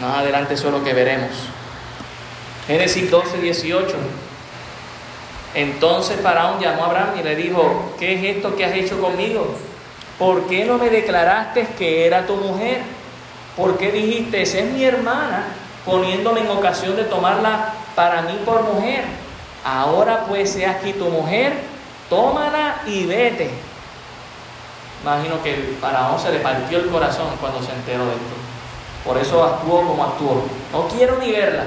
Más 0.00 0.18
adelante 0.18 0.54
eso 0.54 0.68
es 0.68 0.72
lo 0.72 0.82
que 0.82 0.92
veremos. 0.92 1.30
Génesis 2.66 3.10
12, 3.10 3.38
18. 3.38 3.96
Entonces 5.54 6.20
Faraón 6.20 6.60
llamó 6.60 6.84
a 6.84 6.86
Abraham 6.86 7.10
y 7.20 7.22
le 7.22 7.36
dijo, 7.36 7.92
¿qué 7.98 8.14
es 8.14 8.36
esto 8.36 8.56
que 8.56 8.64
has 8.64 8.74
hecho 8.74 9.00
conmigo? 9.00 9.54
¿Por 10.18 10.46
qué 10.46 10.64
no 10.64 10.78
me 10.78 10.90
declaraste 10.90 11.68
que 11.78 12.06
era 12.06 12.26
tu 12.26 12.36
mujer? 12.36 12.82
¿Por 13.56 13.78
qué 13.78 13.92
dijiste, 13.92 14.42
esa 14.42 14.58
es 14.58 14.64
mi 14.66 14.84
hermana, 14.84 15.44
poniéndome 15.84 16.40
en 16.40 16.50
ocasión 16.50 16.96
de 16.96 17.04
tomarla 17.04 17.72
para 17.94 18.22
mí 18.22 18.38
por 18.44 18.64
mujer? 18.64 19.04
Ahora 19.64 20.24
pues 20.28 20.50
sea 20.50 20.72
aquí 20.72 20.92
tu 20.92 21.06
mujer, 21.06 21.52
tómala 22.10 22.82
y 22.86 23.06
vete. 23.06 23.50
Imagino 25.02 25.40
que 25.42 25.54
el 25.54 25.76
faraón 25.80 26.18
se 26.18 26.32
le 26.32 26.40
partió 26.40 26.78
el 26.78 26.88
corazón 26.88 27.28
cuando 27.40 27.62
se 27.62 27.72
enteró 27.72 28.06
de 28.06 28.12
esto. 28.12 28.34
Por 29.04 29.18
eso 29.18 29.44
actuó 29.44 29.82
como 29.86 30.02
actuó. 30.02 30.42
No 30.72 30.88
quiero 30.88 31.18
ni 31.18 31.30
verla. 31.30 31.64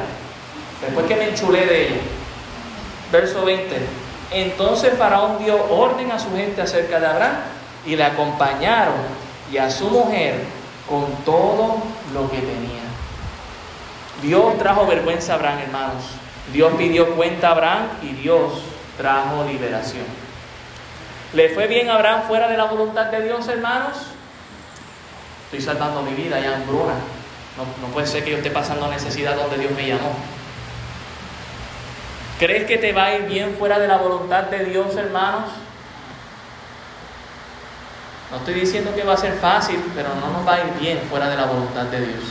Después 0.81 1.05
que 1.05 1.15
me 1.15 1.29
enchulé 1.29 1.65
de 1.65 1.87
ella. 1.87 2.01
Verso 3.11 3.45
20. 3.45 3.75
Entonces 4.31 4.93
Faraón 4.97 5.39
dio 5.43 5.55
orden 5.71 6.11
a 6.11 6.19
su 6.19 6.35
gente 6.35 6.61
acerca 6.61 6.99
de 6.99 7.07
Abraham 7.07 7.37
y 7.85 7.95
le 7.95 8.03
acompañaron 8.03 8.95
y 9.51 9.57
a 9.57 9.69
su 9.69 9.89
mujer 9.89 10.43
con 10.89 11.05
todo 11.23 11.77
lo 12.13 12.29
que 12.29 12.37
tenía. 12.37 12.83
Dios 14.21 14.57
trajo 14.57 14.85
vergüenza 14.85 15.33
a 15.33 15.35
Abraham, 15.35 15.59
hermanos. 15.59 16.03
Dios 16.51 16.73
pidió 16.77 17.15
cuenta 17.15 17.49
a 17.49 17.51
Abraham 17.51 17.87
y 18.01 18.07
Dios 18.13 18.53
trajo 18.97 19.43
liberación. 19.45 20.05
¿Le 21.33 21.49
fue 21.49 21.67
bien 21.67 21.89
a 21.89 21.95
Abraham 21.95 22.23
fuera 22.27 22.47
de 22.47 22.57
la 22.57 22.65
voluntad 22.65 23.05
de 23.05 23.21
Dios, 23.21 23.47
hermanos? 23.47 23.97
Estoy 25.45 25.61
salvando 25.61 26.01
mi 26.01 26.13
vida, 26.13 26.39
ya 26.39 26.55
hambruna. 26.55 26.93
No, 27.57 27.87
no 27.87 27.93
puede 27.93 28.07
ser 28.07 28.23
que 28.23 28.31
yo 28.31 28.37
esté 28.37 28.49
pasando 28.49 28.87
necesidad 28.87 29.35
donde 29.35 29.57
Dios 29.57 29.71
me 29.71 29.87
llamó. 29.87 30.11
¿Crees 32.39 32.65
que 32.65 32.77
te 32.77 32.93
va 32.93 33.05
a 33.05 33.15
ir 33.15 33.23
bien 33.23 33.55
fuera 33.57 33.79
de 33.79 33.87
la 33.87 33.97
voluntad 33.97 34.43
de 34.43 34.65
Dios, 34.65 34.95
hermanos? 34.95 35.49
No 38.29 38.37
estoy 38.37 38.53
diciendo 38.53 38.93
que 38.93 39.03
va 39.03 39.13
a 39.13 39.17
ser 39.17 39.33
fácil, 39.33 39.83
pero 39.95 40.09
no 40.13 40.29
nos 40.31 40.47
va 40.47 40.55
a 40.55 40.59
ir 40.59 40.73
bien 40.79 40.99
fuera 41.09 41.29
de 41.29 41.35
la 41.35 41.45
voluntad 41.45 41.85
de 41.85 41.99
Dios. 41.99 42.23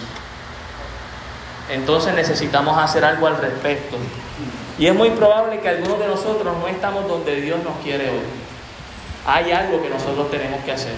Entonces 1.70 2.14
necesitamos 2.14 2.78
hacer 2.78 3.04
algo 3.04 3.26
al 3.26 3.38
respecto. 3.38 3.96
Y 4.78 4.86
es 4.86 4.94
muy 4.94 5.10
probable 5.10 5.58
que 5.58 5.68
algunos 5.70 5.98
de 5.98 6.06
nosotros 6.06 6.56
no 6.56 6.68
estamos 6.68 7.08
donde 7.08 7.40
Dios 7.40 7.64
nos 7.64 7.76
quiere 7.78 8.10
hoy. 8.10 8.26
Hay 9.26 9.50
algo 9.50 9.82
que 9.82 9.88
nosotros 9.88 10.30
tenemos 10.30 10.62
que 10.64 10.70
hacer. 10.70 10.94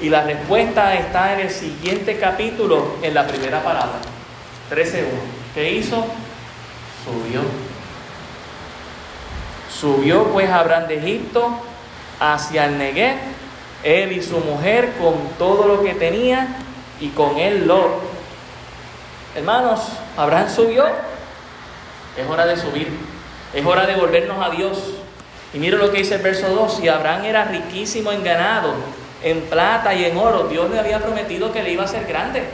Y 0.00 0.08
la 0.08 0.22
respuesta 0.22 0.94
está 0.94 1.34
en 1.34 1.40
el 1.40 1.50
siguiente 1.50 2.18
capítulo, 2.18 2.96
en 3.02 3.14
la 3.14 3.28
primera 3.28 3.62
palabra. 3.62 4.00
13.1. 4.70 5.04
¿Qué 5.54 5.70
hizo? 5.70 6.04
Subió 7.04 7.69
Subió 9.80 10.24
pues 10.24 10.50
Abraham 10.50 10.88
de 10.88 10.98
Egipto 10.98 11.58
hacia 12.20 12.66
el 12.66 12.76
Negev, 12.76 13.16
él 13.82 14.12
y 14.12 14.22
su 14.22 14.38
mujer 14.40 14.92
con 15.00 15.14
todo 15.38 15.66
lo 15.66 15.82
que 15.82 15.94
tenía 15.94 16.48
y 17.00 17.08
con 17.08 17.38
él 17.38 17.66
Lot. 17.66 18.02
Hermanos, 19.34 19.80
Abraham 20.18 20.50
subió. 20.54 20.84
Es 22.14 22.28
hora 22.28 22.44
de 22.44 22.58
subir. 22.58 22.90
Es 23.54 23.64
hora 23.64 23.86
de 23.86 23.96
volvernos 23.96 24.44
a 24.44 24.50
Dios. 24.50 24.78
Y 25.54 25.58
mire 25.58 25.78
lo 25.78 25.90
que 25.90 25.98
dice 25.98 26.16
el 26.16 26.22
verso 26.22 26.48
2. 26.50 26.76
Si 26.76 26.86
Abraham 26.86 27.24
era 27.24 27.44
riquísimo 27.44 28.12
en 28.12 28.22
ganado, 28.22 28.74
en 29.22 29.40
plata 29.42 29.94
y 29.94 30.04
en 30.04 30.18
oro, 30.18 30.48
Dios 30.48 30.70
le 30.70 30.78
había 30.78 30.98
prometido 30.98 31.52
que 31.52 31.62
le 31.62 31.72
iba 31.72 31.84
a 31.84 31.88
ser 31.88 32.04
grande. 32.04 32.44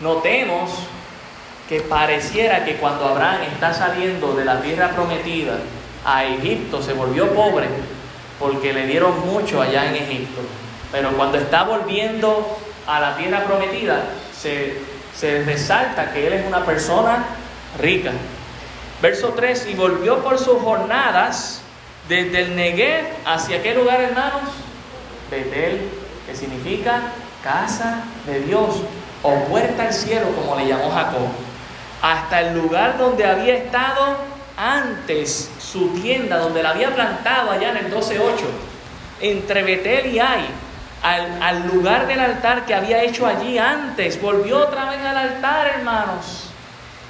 Notemos 0.00 0.70
que 1.68 1.80
pareciera 1.80 2.64
que 2.64 2.76
cuando 2.76 3.06
Abraham 3.06 3.42
está 3.52 3.74
saliendo 3.74 4.34
de 4.34 4.44
la 4.44 4.60
tierra 4.60 4.90
prometida, 4.90 5.54
a 6.06 6.24
Egipto, 6.24 6.80
se 6.80 6.92
volvió 6.92 7.34
pobre 7.34 7.66
porque 8.38 8.72
le 8.72 8.86
dieron 8.86 9.26
mucho 9.26 9.60
allá 9.60 9.86
en 9.86 9.96
Egipto. 9.96 10.40
Pero 10.92 11.10
cuando 11.16 11.36
está 11.36 11.64
volviendo 11.64 12.58
a 12.86 13.00
la 13.00 13.16
tierra 13.16 13.44
prometida, 13.44 14.04
se, 14.38 14.78
se 15.14 15.42
resalta 15.42 16.12
que 16.12 16.28
él 16.28 16.32
es 16.34 16.46
una 16.46 16.64
persona 16.64 17.24
rica. 17.80 18.12
Verso 19.02 19.30
3, 19.30 19.66
y 19.70 19.74
volvió 19.74 20.22
por 20.22 20.38
sus 20.38 20.62
jornadas 20.62 21.60
desde 22.08 22.42
el 22.42 22.56
Negev 22.56 23.04
hacia 23.24 23.62
qué 23.62 23.74
lugar, 23.74 24.00
hermanos? 24.00 24.50
Betel, 25.30 25.88
que 26.26 26.36
significa 26.36 27.00
casa 27.42 28.04
de 28.26 28.40
Dios 28.40 28.82
o 29.22 29.34
puerta 29.46 29.84
al 29.84 29.92
cielo, 29.92 30.26
como 30.36 30.56
le 30.56 30.68
llamó 30.68 30.90
Jacob, 30.90 31.28
hasta 32.00 32.40
el 32.42 32.54
lugar 32.54 32.96
donde 32.96 33.24
había 33.24 33.56
estado 33.56 34.35
antes 34.56 35.50
su 35.60 35.90
tienda, 35.90 36.38
donde 36.38 36.62
la 36.62 36.70
había 36.70 36.94
plantado 36.94 37.50
allá 37.50 37.70
en 37.70 37.76
el 37.78 37.92
12.8, 37.92 38.20
entre 39.20 39.62
Betel 39.62 40.06
y 40.14 40.18
Ai, 40.18 40.46
al, 41.02 41.42
al 41.42 41.66
lugar 41.68 42.06
del 42.06 42.20
altar 42.20 42.64
que 42.64 42.74
había 42.74 43.02
hecho 43.02 43.26
allí 43.26 43.58
antes. 43.58 44.20
Volvió 44.20 44.58
otra 44.58 44.90
vez 44.90 45.00
al 45.00 45.16
altar, 45.16 45.66
hermanos. 45.66 46.50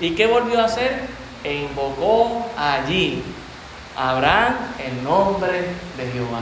¿Y 0.01 0.11
qué 0.15 0.27
volvió 0.27 0.61
a 0.61 0.65
hacer? 0.65 1.01
E 1.45 1.55
invocó 1.55 2.47
allí 2.59 3.23
Abraham 3.97 4.55
el 4.85 5.05
nombre 5.05 5.63
de 5.97 6.11
Jehová. 6.13 6.41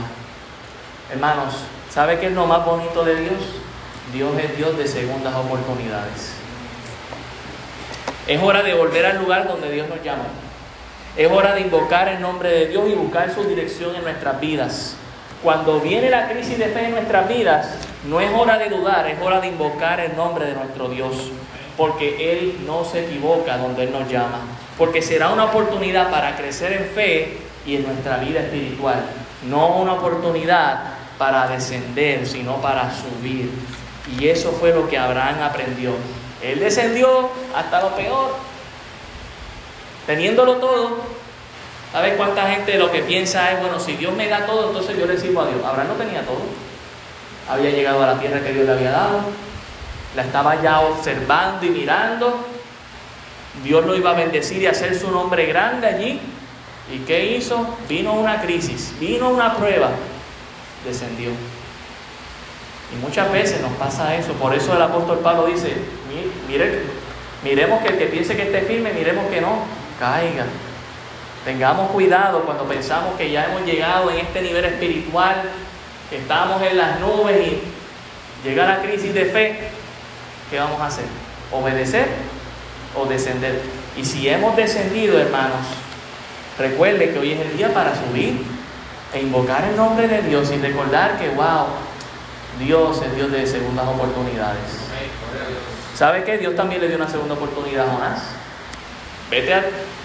Hermanos, 1.11 1.53
¿sabe 1.89 2.19
qué 2.19 2.27
es 2.27 2.33
lo 2.33 2.47
más 2.47 2.65
bonito 2.65 3.03
de 3.05 3.15
Dios? 3.21 3.39
Dios 4.11 4.31
es 4.39 4.57
Dios 4.57 4.77
de 4.77 4.87
segundas 4.87 5.35
oportunidades. 5.35 6.33
Es 8.27 8.41
hora 8.41 8.63
de 8.63 8.73
volver 8.73 9.05
al 9.05 9.19
lugar 9.19 9.47
donde 9.47 9.71
Dios 9.71 9.87
nos 9.87 10.03
llama. 10.03 10.25
Es 11.17 11.31
hora 11.31 11.55
de 11.55 11.61
invocar 11.61 12.09
el 12.09 12.19
nombre 12.19 12.49
de 12.49 12.67
Dios 12.67 12.89
y 12.89 12.93
buscar 12.93 13.33
su 13.33 13.45
dirección 13.45 13.95
en 13.95 14.03
nuestras 14.03 14.37
vidas. 14.41 14.95
Cuando 15.41 15.79
viene 15.79 16.09
la 16.09 16.27
crisis 16.27 16.57
de 16.57 16.65
fe 16.65 16.87
en 16.87 16.91
nuestras 16.91 17.29
vidas, 17.29 17.67
no 18.09 18.19
es 18.19 18.29
hora 18.33 18.57
de 18.57 18.69
dudar, 18.69 19.07
es 19.07 19.21
hora 19.21 19.39
de 19.39 19.47
invocar 19.47 20.01
el 20.01 20.17
nombre 20.17 20.45
de 20.45 20.55
nuestro 20.55 20.89
Dios. 20.89 21.31
Porque 21.77 22.33
Él 22.33 22.57
no 22.67 22.83
se 22.83 23.05
equivoca 23.05 23.57
donde 23.57 23.83
Él 23.83 23.93
nos 23.93 24.09
llama. 24.09 24.39
Porque 24.77 25.01
será 25.01 25.29
una 25.29 25.45
oportunidad 25.45 26.11
para 26.11 26.35
crecer 26.35 26.73
en 26.73 26.85
fe 26.89 27.37
y 27.65 27.77
en 27.77 27.83
nuestra 27.83 28.17
vida 28.17 28.41
espiritual. 28.41 29.01
No 29.49 29.77
una 29.77 29.93
oportunidad 29.93 30.95
para 31.17 31.47
descender, 31.47 32.27
sino 32.27 32.57
para 32.57 32.91
subir. 32.93 33.51
Y 34.19 34.27
eso 34.27 34.51
fue 34.51 34.73
lo 34.73 34.89
que 34.89 34.97
Abraham 34.97 35.43
aprendió. 35.43 35.91
Él 36.41 36.59
descendió 36.59 37.29
hasta 37.55 37.81
lo 37.81 37.95
peor, 37.95 38.35
teniéndolo 40.05 40.55
todo. 40.55 40.97
¿Sabes 41.91 42.15
cuánta 42.17 42.49
gente 42.49 42.77
lo 42.77 42.91
que 42.91 43.01
piensa 43.01 43.51
es, 43.51 43.59
bueno, 43.61 43.79
si 43.79 43.93
Dios 43.95 44.13
me 44.13 44.27
da 44.27 44.45
todo, 44.45 44.67
entonces 44.67 44.97
yo 44.97 45.05
le 45.05 45.17
sirvo 45.17 45.41
a 45.41 45.47
Dios? 45.47 45.63
Abraham 45.63 45.89
no 45.89 45.93
tenía 45.93 46.21
todo. 46.25 46.41
Había 47.49 47.69
llegado 47.69 48.03
a 48.03 48.07
la 48.07 48.19
tierra 48.19 48.41
que 48.41 48.51
Dios 48.51 48.65
le 48.65 48.73
había 48.73 48.91
dado. 48.91 49.21
La 50.15 50.23
estaba 50.23 50.61
ya 50.61 50.81
observando 50.81 51.65
y 51.65 51.69
mirando. 51.69 52.45
Dios 53.63 53.85
lo 53.85 53.95
iba 53.95 54.11
a 54.11 54.13
bendecir 54.13 54.61
y 54.61 54.67
hacer 54.67 54.97
su 54.97 55.09
nombre 55.11 55.45
grande 55.45 55.87
allí. 55.87 56.19
¿Y 56.93 56.99
qué 56.99 57.37
hizo? 57.37 57.77
Vino 57.87 58.13
una 58.13 58.41
crisis, 58.41 58.93
vino 58.99 59.29
una 59.29 59.55
prueba. 59.55 59.91
Descendió. 60.85 61.31
Y 62.93 62.97
muchas 63.01 63.31
veces 63.31 63.61
nos 63.61 63.73
pasa 63.73 64.15
eso. 64.15 64.33
Por 64.33 64.53
eso 64.53 64.75
el 64.75 64.81
apóstol 64.81 65.19
Pablo 65.19 65.47
dice, 65.47 65.73
mire, 66.47 66.81
miremos 67.43 67.81
que 67.81 67.89
el 67.89 67.97
que 67.97 68.05
piense 68.07 68.35
que 68.35 68.43
esté 68.43 68.61
firme, 68.61 68.93
miremos 68.93 69.27
que 69.27 69.41
no, 69.41 69.63
caiga. 69.99 70.45
Tengamos 71.43 71.91
cuidado 71.91 72.41
cuando 72.41 72.63
pensamos 72.65 73.15
que 73.17 73.31
ya 73.31 73.45
hemos 73.45 73.63
llegado 73.65 74.09
en 74.09 74.17
este 74.17 74.41
nivel 74.41 74.65
espiritual, 74.65 75.43
que 76.09 76.17
estamos 76.17 76.61
en 76.63 76.77
las 76.77 76.99
nubes 76.99 77.37
y 77.47 78.47
llega 78.47 78.65
la 78.65 78.81
crisis 78.81 79.13
de 79.13 79.25
fe. 79.25 79.69
¿Qué 80.49 80.59
vamos 80.59 80.81
a 80.81 80.87
hacer? 80.87 81.05
¿Obedecer 81.51 82.07
o 82.95 83.05
descender? 83.05 83.61
Y 83.95 84.03
si 84.03 84.27
hemos 84.27 84.55
descendido, 84.55 85.19
hermanos, 85.19 85.65
recuerde 86.57 87.11
que 87.11 87.19
hoy 87.19 87.31
es 87.33 87.41
el 87.41 87.57
día 87.57 87.73
para 87.73 87.95
subir 87.95 88.43
e 89.13 89.21
invocar 89.21 89.63
el 89.65 89.75
nombre 89.75 90.07
de 90.07 90.21
Dios 90.23 90.51
y 90.51 90.57
recordar 90.57 91.17
que, 91.17 91.29
wow, 91.29 91.67
Dios 92.59 93.01
es 93.01 93.15
Dios 93.15 93.31
de 93.31 93.45
segundas 93.45 93.87
oportunidades. 93.87 94.61
¿Sabe 95.95 96.23
qué? 96.23 96.37
Dios 96.37 96.55
también 96.55 96.81
le 96.81 96.87
dio 96.87 96.97
una 96.97 97.07
segunda 97.07 97.35
oportunidad 97.35 97.87
a 97.87 97.91
Jonás. 97.91 98.21
Vete 99.29 99.53
a, 99.53 99.63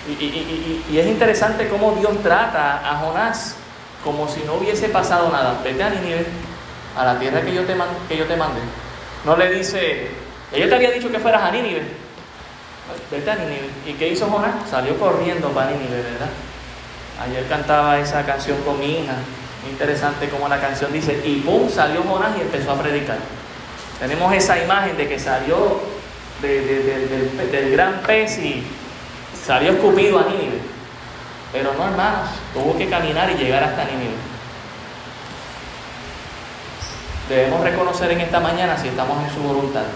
y, 0.08 0.98
es 0.98 1.06
interesante 1.06 1.68
cómo 1.68 1.92
Dios 1.92 2.22
trata 2.22 2.80
a 2.84 2.96
Jonás 2.98 3.56
como 4.02 4.28
si 4.28 4.40
no 4.44 4.54
hubiese 4.54 4.88
pasado 4.88 5.30
nada. 5.30 5.60
Vete 5.62 5.82
a 5.82 5.90
Nínive, 5.90 6.26
a 6.96 7.04
la 7.04 7.18
tierra 7.18 7.42
que 7.42 7.54
yo 7.54 7.64
te, 7.64 7.76
yo 8.16 8.26
te 8.26 8.36
mandé. 8.36 8.60
No 9.24 9.36
le 9.36 9.50
dice, 9.50 10.08
ella 10.52 10.68
te 10.68 10.74
había 10.74 10.90
dicho 10.90 11.10
que 11.10 11.18
fueras 11.18 11.42
a 11.42 11.50
Nínive. 11.50 11.82
Vete 13.10 13.30
a 13.30 13.34
Nínive. 13.36 13.68
¿Y 13.86 13.92
qué 13.94 14.08
hizo 14.08 14.26
Jonás? 14.26 14.68
Salió 14.70 14.98
corriendo 14.98 15.48
para 15.50 15.70
Nínive, 15.70 16.02
¿verdad? 16.02 16.30
Ayer 17.22 17.46
cantaba 17.48 17.98
esa 17.98 18.24
canción 18.24 18.58
con 18.62 18.80
mi 18.80 19.00
hija 19.00 19.16
interesante 19.68 20.28
como 20.28 20.48
la 20.48 20.60
canción 20.60 20.92
dice, 20.92 21.20
y 21.24 21.36
pum, 21.40 21.68
salió 21.68 22.02
Jonás 22.02 22.36
y 22.38 22.40
empezó 22.42 22.72
a 22.72 22.80
predicar. 22.80 23.18
Tenemos 23.98 24.32
esa 24.32 24.62
imagen 24.62 24.96
de 24.96 25.08
que 25.08 25.18
salió 25.18 25.80
del, 26.40 27.70
gran 27.72 28.00
pez 28.00 28.38
y 28.38 28.64
salió 29.50 29.72
escupido 29.72 30.16
a 30.20 30.26
Nínive. 30.26 30.60
Pero 31.52 31.74
no, 31.74 31.84
hermanos, 31.84 32.28
tuvo 32.54 32.78
que 32.78 32.88
caminar 32.88 33.28
y 33.32 33.34
llegar 33.34 33.64
hasta 33.64 33.84
Nínive. 33.84 34.14
Debemos 37.28 37.60
reconocer 37.60 38.12
en 38.12 38.20
esta 38.20 38.38
mañana 38.38 38.78
si 38.78 38.86
estamos 38.86 39.18
en 39.24 39.34
su 39.34 39.40
voluntad. 39.40 39.86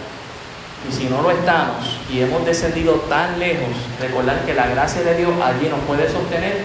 Y 0.88 0.92
si 0.92 1.04
no 1.04 1.22
lo 1.22 1.30
estamos 1.30 2.00
y 2.10 2.20
hemos 2.20 2.44
descendido 2.44 2.94
tan 3.08 3.38
lejos, 3.38 3.68
recordar 4.00 4.44
que 4.44 4.54
la 4.54 4.66
gracia 4.66 5.02
de 5.02 5.18
Dios 5.18 5.32
allí 5.40 5.68
nos 5.68 5.78
puede 5.86 6.10
sostener 6.10 6.64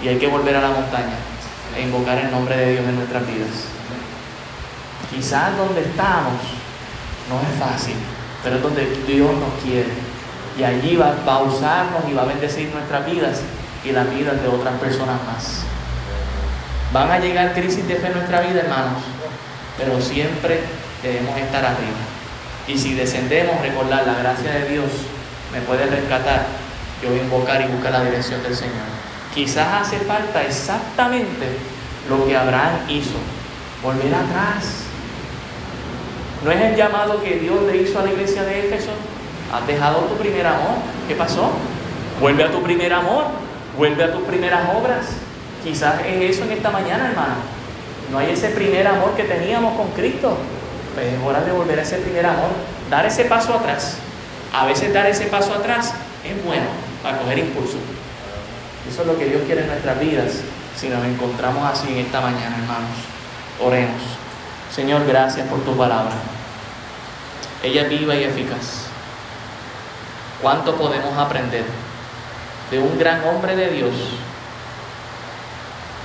y 0.00 0.06
hay 0.06 0.16
que 0.16 0.28
volver 0.28 0.54
a 0.54 0.60
la 0.60 0.68
montaña 0.68 1.18
e 1.76 1.82
invocar 1.82 2.16
el 2.18 2.30
nombre 2.30 2.56
de 2.56 2.72
Dios 2.74 2.84
en 2.84 2.94
nuestras 2.94 3.26
vidas. 3.26 3.66
Quizás 5.10 5.56
donde 5.56 5.80
estamos 5.80 6.40
no 7.28 7.40
es 7.40 7.58
fácil, 7.58 7.96
pero 8.44 8.56
es 8.56 8.62
donde 8.62 8.86
Dios 9.04 9.32
nos 9.34 9.60
quiere. 9.64 10.13
Y 10.58 10.62
allí 10.62 10.96
va, 10.96 11.14
a 11.26 11.38
usarnos 11.42 12.02
y 12.08 12.14
va 12.14 12.22
a 12.22 12.26
bendecir 12.26 12.70
nuestras 12.72 13.04
vidas 13.06 13.40
y 13.84 13.92
las 13.92 14.08
vidas 14.14 14.40
de 14.40 14.48
otras 14.48 14.74
personas 14.78 15.16
más. 15.26 15.62
Van 16.92 17.10
a 17.10 17.18
llegar 17.18 17.54
crisis 17.54 17.86
de 17.88 17.96
fe 17.96 18.06
en 18.06 18.14
nuestra 18.14 18.40
vida, 18.40 18.60
hermanos, 18.60 19.02
pero 19.76 20.00
siempre 20.00 20.60
debemos 21.02 21.36
estar 21.36 21.64
arriba. 21.64 21.98
Y 22.68 22.78
si 22.78 22.94
descendemos, 22.94 23.60
recordar 23.60 24.06
la 24.06 24.14
gracia 24.14 24.52
de 24.52 24.68
Dios 24.70 24.86
me 25.52 25.60
puede 25.62 25.86
rescatar. 25.86 26.46
Yo 27.02 27.10
voy 27.10 27.18
a 27.18 27.22
invocar 27.22 27.60
y 27.60 27.66
buscar 27.66 27.92
la 27.92 28.04
dirección 28.04 28.42
del 28.42 28.54
Señor. 28.54 28.86
Quizás 29.34 29.82
hace 29.82 29.98
falta 29.98 30.42
exactamente 30.42 31.46
lo 32.08 32.24
que 32.26 32.36
Abraham 32.36 32.88
hizo, 32.88 33.18
volver 33.82 34.14
atrás. 34.14 34.84
¿No 36.44 36.50
es 36.52 36.60
el 36.60 36.76
llamado 36.76 37.22
que 37.22 37.36
Dios 37.36 37.62
le 37.64 37.78
hizo 37.78 37.98
a 37.98 38.04
la 38.04 38.12
iglesia 38.12 38.44
de 38.44 38.68
Éfeso? 38.68 38.92
¿Has 39.54 39.64
dejado 39.68 40.00
tu 40.00 40.16
primer 40.16 40.44
amor? 40.44 40.78
¿Qué 41.06 41.14
pasó? 41.14 41.52
Vuelve 42.20 42.42
a 42.42 42.50
tu 42.50 42.60
primer 42.60 42.92
amor, 42.92 43.26
vuelve 43.78 44.02
a 44.02 44.12
tus 44.12 44.22
primeras 44.22 44.68
obras. 44.74 45.06
Quizás 45.62 46.00
es 46.04 46.30
eso 46.30 46.42
en 46.42 46.52
esta 46.52 46.70
mañana, 46.70 47.08
hermano. 47.10 47.36
No 48.10 48.18
hay 48.18 48.32
ese 48.32 48.48
primer 48.48 48.84
amor 48.84 49.14
que 49.14 49.22
teníamos 49.22 49.76
con 49.76 49.88
Cristo. 49.92 50.36
Pues 50.94 51.06
es 51.06 51.20
hora 51.24 51.40
de 51.42 51.52
volver 51.52 51.78
a 51.78 51.82
ese 51.82 51.98
primer 51.98 52.26
amor, 52.26 52.50
dar 52.90 53.06
ese 53.06 53.26
paso 53.26 53.54
atrás. 53.54 53.98
A 54.52 54.66
veces 54.66 54.92
dar 54.92 55.06
ese 55.06 55.26
paso 55.26 55.54
atrás 55.54 55.94
es 56.24 56.44
bueno 56.44 56.66
para 57.00 57.18
coger 57.18 57.38
impulso. 57.38 57.78
Eso 58.90 59.02
es 59.02 59.06
lo 59.06 59.16
que 59.16 59.26
Dios 59.26 59.42
quiere 59.46 59.60
en 59.60 59.68
nuestras 59.68 60.00
vidas 60.00 60.32
si 60.76 60.88
nos 60.88 61.04
encontramos 61.04 61.64
así 61.64 61.92
en 61.92 61.98
esta 61.98 62.20
mañana, 62.20 62.56
hermanos. 62.56 62.96
Oremos. 63.62 64.02
Señor, 64.74 65.06
gracias 65.06 65.46
por 65.46 65.60
tu 65.60 65.76
palabra. 65.76 66.12
Ella 67.62 67.82
es 67.82 67.88
viva 67.88 68.16
y 68.16 68.24
eficaz. 68.24 68.93
¿Cuánto 70.44 70.76
podemos 70.76 71.16
aprender 71.16 71.64
de 72.70 72.78
un 72.78 72.98
gran 72.98 73.24
hombre 73.24 73.56
de 73.56 73.70
Dios 73.70 73.94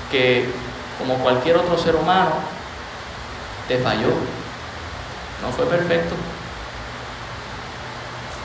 que, 0.10 0.50
como 0.98 1.16
cualquier 1.16 1.58
otro 1.58 1.78
ser 1.78 1.94
humano, 1.98 2.36
te 3.68 3.80
falló? 3.80 4.14
No 5.42 5.52
fue 5.52 5.66
perfecto. 5.66 6.16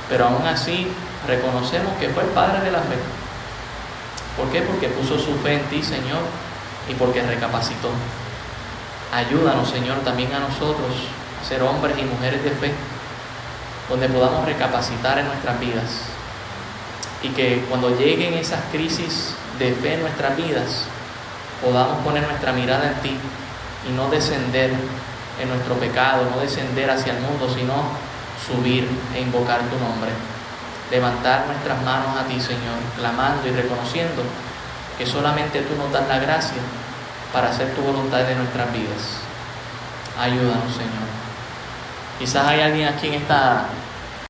Pero 0.08 0.24
aún 0.24 0.44
así 0.48 0.88
reconocemos 1.28 1.96
que 2.00 2.08
fue 2.08 2.24
el 2.24 2.30
Padre 2.30 2.62
de 2.62 2.72
la 2.72 2.80
fe 2.80 2.96
¿Por 4.36 4.50
qué? 4.50 4.62
Porque 4.62 4.88
puso 4.88 5.16
su 5.16 5.36
fe 5.44 5.54
en 5.54 5.64
ti, 5.66 5.80
Señor, 5.80 6.22
y 6.88 6.94
porque 6.94 7.22
recapacitó. 7.22 7.90
Ayúdanos, 9.12 9.70
Señor, 9.70 9.98
también 9.98 10.34
a 10.34 10.40
nosotros 10.40 10.90
ser 11.48 11.62
hombres 11.62 11.96
y 11.96 12.02
mujeres 12.02 12.42
de 12.42 12.50
fe, 12.50 12.74
donde 13.88 14.08
podamos 14.08 14.44
recapacitar 14.44 15.18
en 15.18 15.26
nuestras 15.26 15.58
vidas. 15.60 15.90
Y 17.22 17.28
que 17.28 17.64
cuando 17.68 17.96
lleguen 17.96 18.34
esas 18.34 18.60
crisis 18.70 19.34
de 19.58 19.72
fe 19.72 19.94
en 19.94 20.02
nuestras 20.02 20.36
vidas, 20.36 20.84
podamos 21.62 22.02
poner 22.04 22.26
nuestra 22.26 22.52
mirada 22.52 22.88
en 22.88 23.00
ti 23.00 23.16
y 23.88 23.92
no 23.92 24.08
descender 24.10 24.70
en 25.40 25.48
nuestro 25.48 25.74
pecado, 25.76 26.28
no 26.30 26.40
descender 26.40 26.90
hacia 26.90 27.14
el 27.14 27.20
mundo, 27.20 27.48
sino 27.52 27.74
subir 28.46 28.88
e 29.14 29.20
invocar 29.20 29.60
tu 29.60 29.78
nombre. 29.78 30.10
Levantar 30.90 31.46
nuestras 31.46 31.82
manos 31.82 32.16
a 32.16 32.24
ti, 32.24 32.38
Señor, 32.40 32.76
clamando 32.96 33.48
y 33.48 33.52
reconociendo 33.52 34.22
que 34.98 35.06
solamente 35.06 35.62
tú 35.62 35.74
nos 35.76 35.90
das 35.90 36.06
la 36.08 36.18
gracia 36.18 36.60
para 37.32 37.50
hacer 37.50 37.74
tu 37.74 37.82
voluntad 37.82 38.18
de 38.18 38.36
nuestras 38.36 38.72
vidas. 38.72 39.18
Ayúdanos, 40.18 40.72
Señor. 40.72 41.13
Quizás 42.18 42.46
hay 42.46 42.60
alguien 42.60 42.88
aquí 42.88 43.08
en 43.08 43.14
esta 43.14 43.64